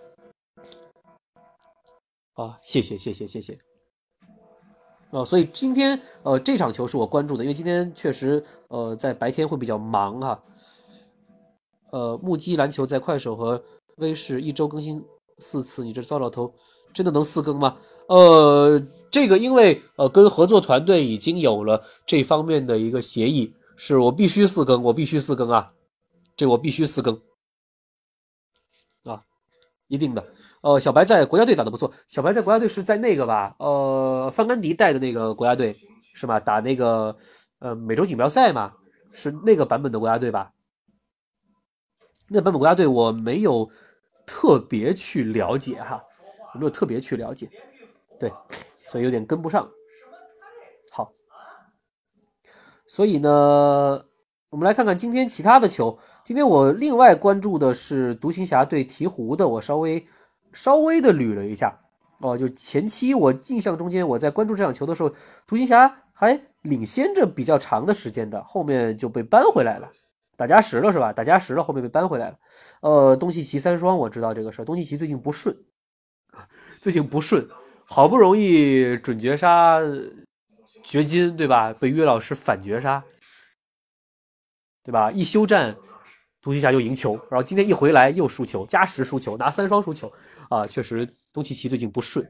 [2.35, 3.59] 啊，谢谢，谢谢，谢谢。
[5.13, 10.45] 啊，所以今天，呃，这场球是我关注的，因为今天确实，呃，在白天会比较忙哈。
[11.93, 13.63] 呃，目击篮球在快手和
[13.97, 15.05] 威视一周更新。
[15.39, 16.55] 四次，你这糟老头
[16.95, 17.77] 真的能四更吗？
[18.07, 18.81] 呃，
[19.11, 25.73] 这个因为呃跟合作团队已经有了这方面的一个协议，是我必须四更，我必须四更啊，
[26.37, 27.21] 这我必须四更
[29.03, 29.21] 啊，
[29.89, 30.25] 一定的。
[30.61, 33.57] 呃，小白在国家队打的不错，小白在国家队是在那个吧？
[33.59, 35.75] 呃，范甘迪带的那个国家队
[36.15, 36.39] 是吧？
[36.39, 37.17] 打那个
[37.59, 38.73] 呃美洲锦标赛嘛，
[39.13, 40.53] 是那个版本的国家队吧？
[42.33, 43.71] 那版本国家队我没有。
[44.25, 46.01] 特别去了解哈，
[46.55, 47.51] 我没有特别去了解？
[48.21, 48.33] 对，
[48.87, 49.69] 所以有点跟不上。
[50.93, 51.13] 好，
[52.87, 53.29] 所以呢，
[54.49, 55.99] 我们来看看今天其他的球。
[56.23, 60.07] 今天我另外关注的是独行侠对鹈鹕的，我稍微
[60.53, 61.77] 稍微的捋了一下。
[62.21, 65.13] 哦，就前期我印象中间我在关注这场球的时候，
[65.49, 69.91] 独行侠还领先着比较长的时间的，后面就被扳回来了。
[70.43, 71.13] 打加时了是吧？
[71.13, 72.37] 打加时了，后面被扳回来了。
[72.81, 74.65] 呃，东契奇三双，我知道这个事儿。
[74.65, 75.57] 东契奇最近不顺，
[76.83, 77.49] 最近不顺，
[77.85, 79.79] 好不容易准绝杀
[80.83, 81.73] 掘金，对吧？
[81.75, 83.05] 被约老师反绝杀，
[84.83, 85.13] 对吧？
[85.13, 85.77] 一休战，
[86.43, 90.13] 东契奇就赢球，然后今天一回来又输球，加时输球，拿三双输球
[90.51, 90.67] 啊！
[90.67, 92.29] 确实，东契奇最近不顺。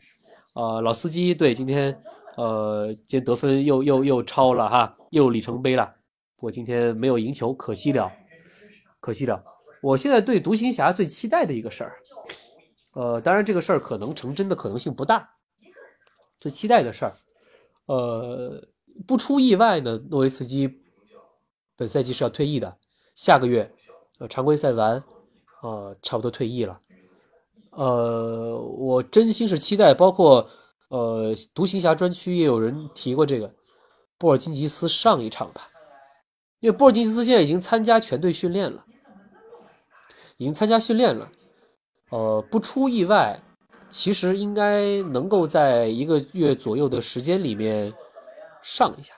[0.52, 1.98] 呃，老司机对今天，
[2.36, 5.94] 呃，今天得分又又又超了哈，又里程碑了。
[6.42, 8.12] 我今天没有赢球，可惜了，
[8.98, 9.40] 可惜了。
[9.80, 11.94] 我现在对独行侠最期待的一个事儿，
[12.94, 15.36] 呃，当然这个事儿可能成真的可能性不大。
[16.40, 17.16] 最期待的事儿，
[17.86, 18.60] 呃，
[19.06, 20.68] 不出意外呢，诺维茨基
[21.76, 22.76] 本赛季是要退役的，
[23.14, 23.72] 下个月
[24.18, 25.00] 呃常规赛完
[25.62, 26.80] 呃，差不多退役了。
[27.70, 30.50] 呃，我真心是期待，包括
[30.88, 33.54] 呃独行侠专区也有人提过这个
[34.18, 35.68] 波尔津吉斯上一场吧，
[36.62, 38.84] 因为波尔津吉斯现在已经参加全队训练了，
[40.36, 41.30] 已经参加训练了。
[42.10, 43.42] 呃，不出意外，
[43.88, 47.92] 其实应该能够在一个月左右的时间里面
[48.62, 49.12] 上一下，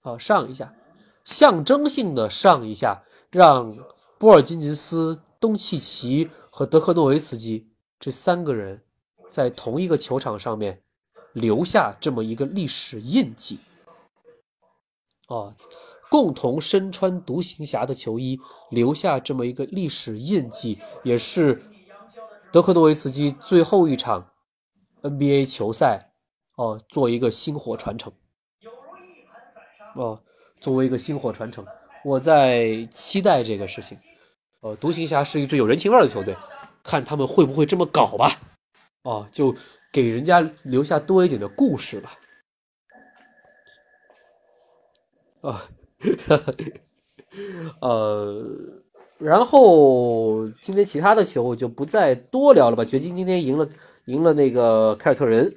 [0.00, 0.74] 啊，上一下，
[1.22, 3.70] 象征性的上一下，让
[4.16, 7.68] 波尔津吉斯、东契奇和德克诺维茨基
[8.00, 8.82] 这三个人
[9.28, 10.82] 在同一个球场上面
[11.34, 13.58] 留下这么一个历史印记，
[15.28, 15.52] 啊，
[16.08, 18.38] 共同身穿独行侠的球衣，
[18.70, 21.60] 留下这么一个历史印记，也是
[22.52, 24.30] 德克诺维茨基最后一场
[25.02, 26.12] NBA 球赛
[26.56, 28.12] 哦，做一个薪火传承。
[29.96, 30.22] 哦，
[30.60, 31.66] 作为一个薪火传承，
[32.04, 33.98] 我在期待这个事情。
[34.60, 36.36] 呃，独行侠是一支有人情味的球队，
[36.82, 38.30] 看他们会不会这么搞吧。
[39.02, 39.54] 哦，就
[39.92, 42.18] 给人家留下多一点的故事吧。
[45.42, 45.68] 啊。
[47.80, 48.44] 呃，
[49.18, 52.84] 然后今天其他的球我就不再多聊了吧。
[52.84, 53.68] 掘金今天赢了，
[54.06, 55.54] 赢了那个凯尔特人，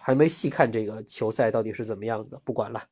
[0.00, 2.82] 还没细看这个球赛到底是怎么样子的，不管了。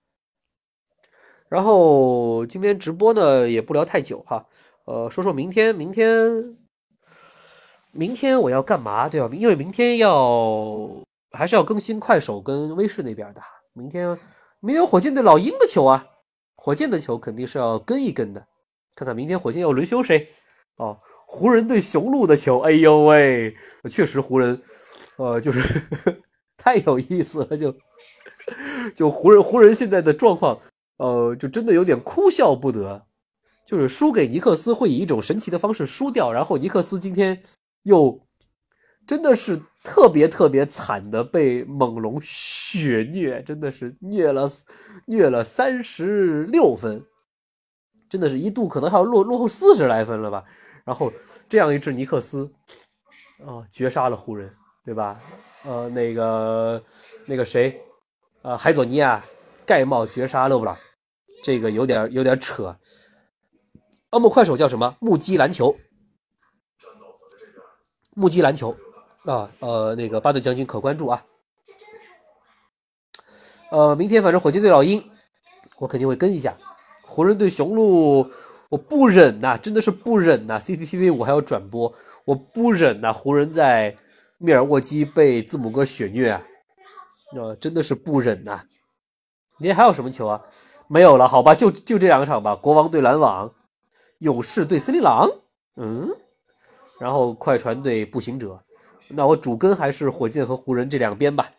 [1.49, 4.47] 然后今天直播呢也不聊太久哈，
[4.87, 6.57] 呃，说说明天，明天，
[7.91, 9.29] 明天我要干嘛对吧？
[9.33, 10.89] 因为明天要
[11.33, 13.41] 还是要更新快手跟微视那边的。
[13.75, 14.19] 明天
[14.61, 16.07] 没有火箭队老鹰的球啊。
[16.65, 18.47] 火箭的球肯定是要跟一跟的，
[18.95, 20.29] 看看明天火箭要轮休谁？
[20.77, 20.97] 哦，
[21.27, 23.53] 湖人对雄鹿的球，哎呦喂，
[23.91, 24.63] 确实湖人，
[25.17, 25.83] 呃，就是
[26.57, 27.75] 太有意思了，就
[28.95, 30.57] 就湖人湖人现在的状况，
[30.99, 33.07] 呃，就真的有点哭笑不得，
[33.67, 37.43] 就是输给尼克斯会以一种神奇的方式输掉，然后尼克斯今天
[37.83, 38.22] 又
[39.13, 39.61] 真的是。
[39.85, 44.49] 特别特别惨的被猛龙血虐，真的是虐了
[45.07, 47.05] 虐了三十六分，
[48.09, 50.45] 真的是一度可能还要落落后四十来分了吧。
[50.85, 51.13] 然后
[51.49, 52.49] 这样一支尼克斯
[53.45, 54.49] 啊，绝杀了湖人，
[54.85, 55.21] 对吧？
[55.65, 56.81] 呃，那个
[57.27, 57.83] 那个谁，
[58.43, 59.21] 呃，海佐尼亚
[59.67, 60.79] 盖帽绝杀勒布朗，
[61.43, 62.79] 这个有点有点扯。
[64.11, 64.97] 欧姆快手叫什么？
[65.01, 65.77] 目击篮球，
[68.15, 68.73] 目击篮球。
[69.25, 71.25] 啊，呃，那个巴顿将军可关注啊。
[73.71, 75.03] 呃，明天反正火箭队老鹰，
[75.79, 76.57] 我肯定会跟一下。
[77.03, 78.29] 湖人队雄鹿，
[78.69, 80.59] 我不忍呐，真的是不忍呐。
[80.59, 81.93] CCTV 我还要转播，
[82.25, 83.13] 我不忍呐。
[83.13, 83.97] 湖人在
[84.39, 86.43] 密尔沃基被字母哥血虐啊，
[87.37, 88.65] 呃，真的是不忍呐。
[89.59, 90.43] 明天还有什么球啊？
[90.89, 92.57] 没有了，好吧，就就这两场吧。
[92.57, 93.51] 国王对篮网，
[94.19, 95.31] 勇士对森林狼，
[95.77, 96.09] 嗯，
[96.99, 98.61] 然后快船对步行者。
[99.15, 101.51] 那我主跟还是火箭和湖人这两边吧，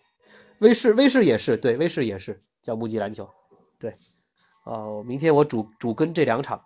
[0.60, 3.30] 威士威士也是对，威士也是叫木吉篮球，
[3.80, 3.94] 对，
[4.66, 6.58] 哦，明天我主主跟这两场，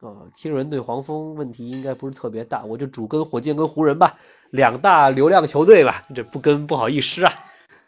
[0.00, 4.16] 啊，青人对黄蜂问题应该不是特别大，我就主跟火箭跟湖人吧，
[4.50, 7.32] 两大流量球队吧，这不跟不好意思啊，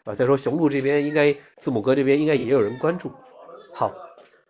[0.03, 3.11] 啊，再说雄鹿这边应该字母哥这边应该也有人关注，
[3.73, 3.91] 好，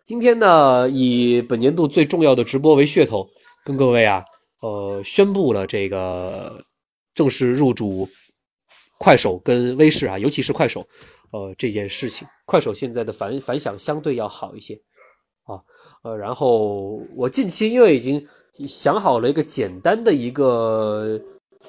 [0.02, 3.28] 今天呢以本年度最重要的直播为噱头，
[3.64, 4.24] 跟各位啊，
[4.60, 6.64] 呃，宣布了这个。
[7.14, 8.08] 正式入主
[8.98, 10.86] 快手跟微视啊，尤其是快手，
[11.30, 14.74] 呃，这件事情，快手现在的反反响相对要好一些
[15.44, 15.62] 啊，
[16.02, 18.26] 呃，然后我近期因为已经
[18.66, 21.20] 想好了一个简单的一个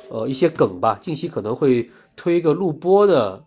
[0.09, 3.43] 呃一些梗吧，近期可能会推一个录播的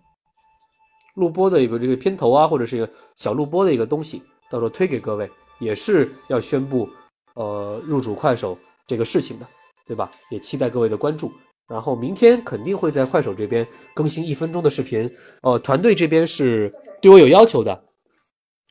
[1.15, 5.31] 录播的一个这个片头啊，或者是一个小录播的一个东西，到时候推给各位，
[5.61, 6.89] 也是要宣布
[7.35, 9.49] 呃入主快手这个事情的，
[9.87, 10.11] 对吧？
[10.31, 11.33] 也期待各位的关注。
[11.69, 15.11] 然后明天肯定会在快手这边更新一分钟的视频，
[15.43, 17.85] 呃，团队这边是对我有要求的，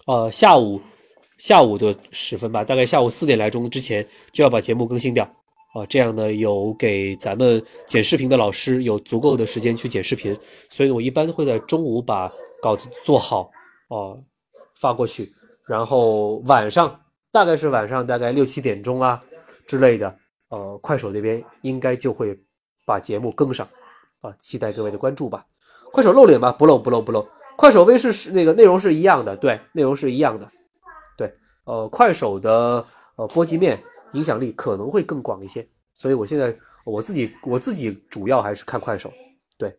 [0.08, 0.82] 呃，下午
[1.38, 5.24] 下午的时分吧，大概下午四点来钟之前就要把节目更新掉，
[5.76, 10.36] 啊，这样呢有给咱们剪视频的老师有足够的时间去剪视频，
[10.68, 12.34] 所以我一般会在中午把
[12.64, 13.52] 稿子做好，
[13.90, 14.20] 哦，
[14.82, 15.32] 发过去，
[15.68, 17.00] 然后晚上
[17.32, 19.22] 大概是晚上大概六七点钟啊
[19.68, 20.18] 之类的，
[20.50, 22.36] 呃，快手那边应该就会。
[22.88, 23.68] 把节目更上，
[24.22, 25.46] 啊，期待各位的关注吧。
[25.92, 27.28] 快手露脸吧，不露不露不露。
[27.58, 30.50] 快手微视是那个内容是一样的，对，内容是一样的，
[31.18, 31.34] 对，
[31.66, 32.86] 呃，快手的
[33.18, 33.78] 呃波及面
[34.14, 39.12] 影响力可能会更广一些，所以我现在我自己我自己主要还是看快手，
[39.58, 39.78] 对。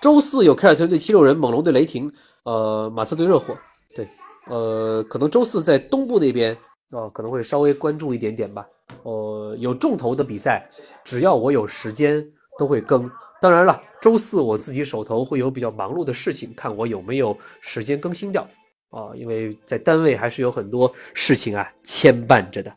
[0.00, 2.12] 周四有凯尔特人对七六人，猛龙对雷霆，
[2.42, 3.56] 呃，马刺对热火。
[3.94, 4.08] 对，
[4.48, 6.54] 呃，可能周四在东部那边
[6.90, 8.66] 啊，可能会稍微关注一点点吧。
[9.02, 10.68] 呃，有重头的比赛，
[11.04, 12.26] 只要我有时间
[12.58, 13.10] 都会更。
[13.40, 18.48] 当然了，周四我自己手头会有比较忙碌的事情，看我有没有时间更新掉
[18.90, 22.72] 啊，因为在单位还是有很多事情啊牵绊着的，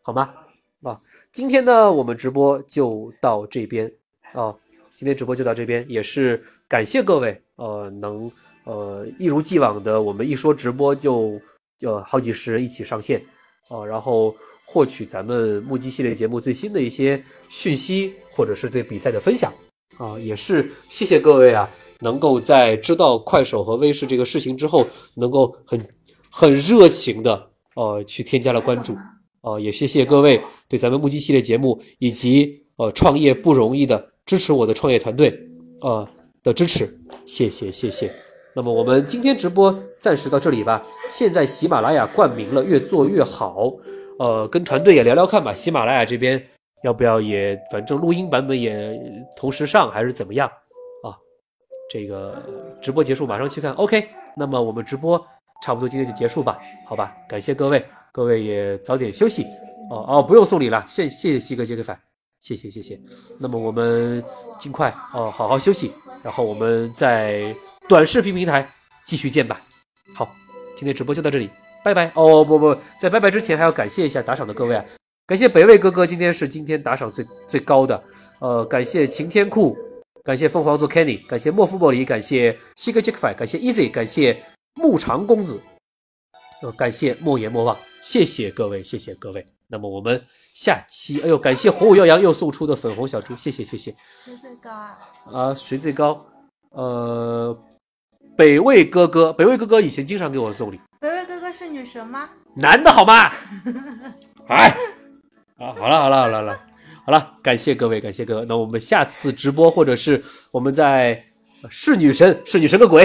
[0.00, 0.32] 好吗？
[0.82, 0.98] 啊，
[1.30, 3.92] 今天呢，我们直播就到这边
[4.32, 4.56] 啊，
[4.94, 8.32] 今天直播就到这边，也是感谢各位，呃，能
[8.64, 11.38] 呃一如既往的，我们一说直播就
[11.76, 13.22] 就好几十人一起上线
[13.68, 14.34] 啊，然后。
[14.72, 19.52] 获取咱们目击系列节目最新的一些讯息，或者是对比赛的分享
[19.98, 21.68] 啊，也是谢谢各位啊，
[22.02, 24.86] 能够在知道快手和微视这个事情之后，
[25.16, 25.88] 能够很
[26.30, 28.94] 很热情的呃去添加了关注
[29.40, 35.36] 啊，也谢谢各位对咱们目击系列节目以及呃创业不容易的支持我的创业团队
[35.80, 36.08] 啊
[36.44, 36.88] 的支持，
[37.26, 38.29] 谢谢谢谢。
[38.54, 40.82] 那么我们今天直播暂时到这里吧。
[41.08, 43.72] 现在喜马拉雅冠名了，越做越好。
[44.18, 45.52] 呃，跟团队也聊聊看吧。
[45.52, 46.42] 喜马拉雅这边
[46.82, 49.00] 要不要也，反正录音版本也
[49.36, 50.48] 同时上，还是怎么样
[51.02, 51.16] 啊？
[51.90, 52.42] 这个
[52.82, 53.72] 直播结束马上去看。
[53.74, 55.18] OK，那么我们直播
[55.62, 57.14] 差不多今天就结束吧，好吧？
[57.28, 59.44] 感谢各位，各位也早点休息。
[59.90, 61.98] 哦哦，不用送礼了，谢谢谢西哥杰克凡，
[62.40, 63.00] 谢谢谢谢。
[63.40, 64.22] 那么我们
[64.58, 65.92] 尽快哦，好好休息，
[66.22, 67.54] 然后我们在
[67.90, 68.72] 短视频平台
[69.04, 69.60] 继续见吧。
[70.14, 70.32] 好，
[70.76, 71.50] 今天直播就到这里。
[71.82, 74.84] 拜拜哦不不，在拜拜之前还要感谢一下打赏的各位啊！
[75.26, 78.00] 感谢北魏哥哥，今天是今天打赏最最高的。
[78.38, 79.76] 呃，感谢晴天酷，
[80.22, 84.40] 感谢凤凰座 Kenny，感谢莫夫莫里，感谢西哥 Jackfy，感谢 Easy，感谢
[84.74, 85.60] 牧长公子，
[86.62, 89.44] 呃，感谢莫言莫忘，谢谢各位，谢谢各位。
[89.66, 90.24] 那么我们
[90.54, 93.90] 下期，哎呦，感谢火舞耀阳又送出的粉红小猪，谢谢谢谢。
[94.24, 94.98] 谁最高啊？
[95.32, 96.24] 啊，谁最高？
[96.72, 97.58] 呃，
[98.40, 100.80] 北魏哥哥，北魏哥哥以前经常给我送礼。
[100.98, 102.30] 北魏哥哥是女神吗？
[102.54, 103.30] 男的好吗？
[104.48, 104.74] 哎，
[105.58, 106.60] 啊，好了好了好了好了
[107.04, 108.46] 好了，感谢各位，感谢各位。
[108.48, 111.22] 那我们下次直播或者是我们在
[111.68, 113.04] 是女神是女神个鬼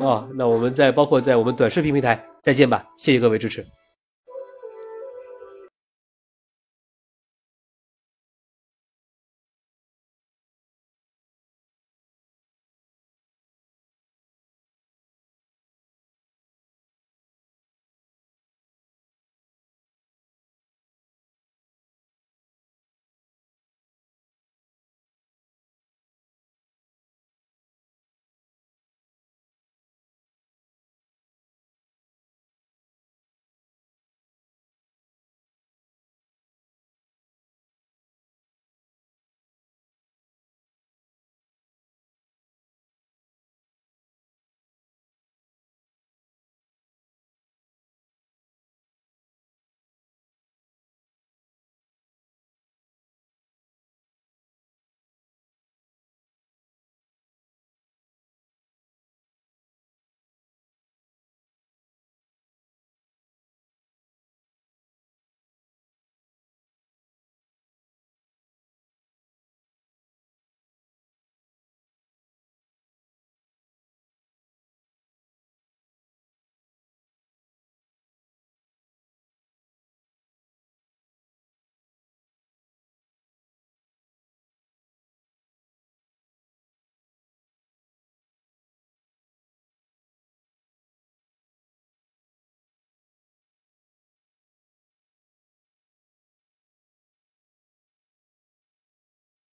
[0.00, 3.64] 啊，那我们在包括在我们短视频平台再见吧，谢谢各位支持。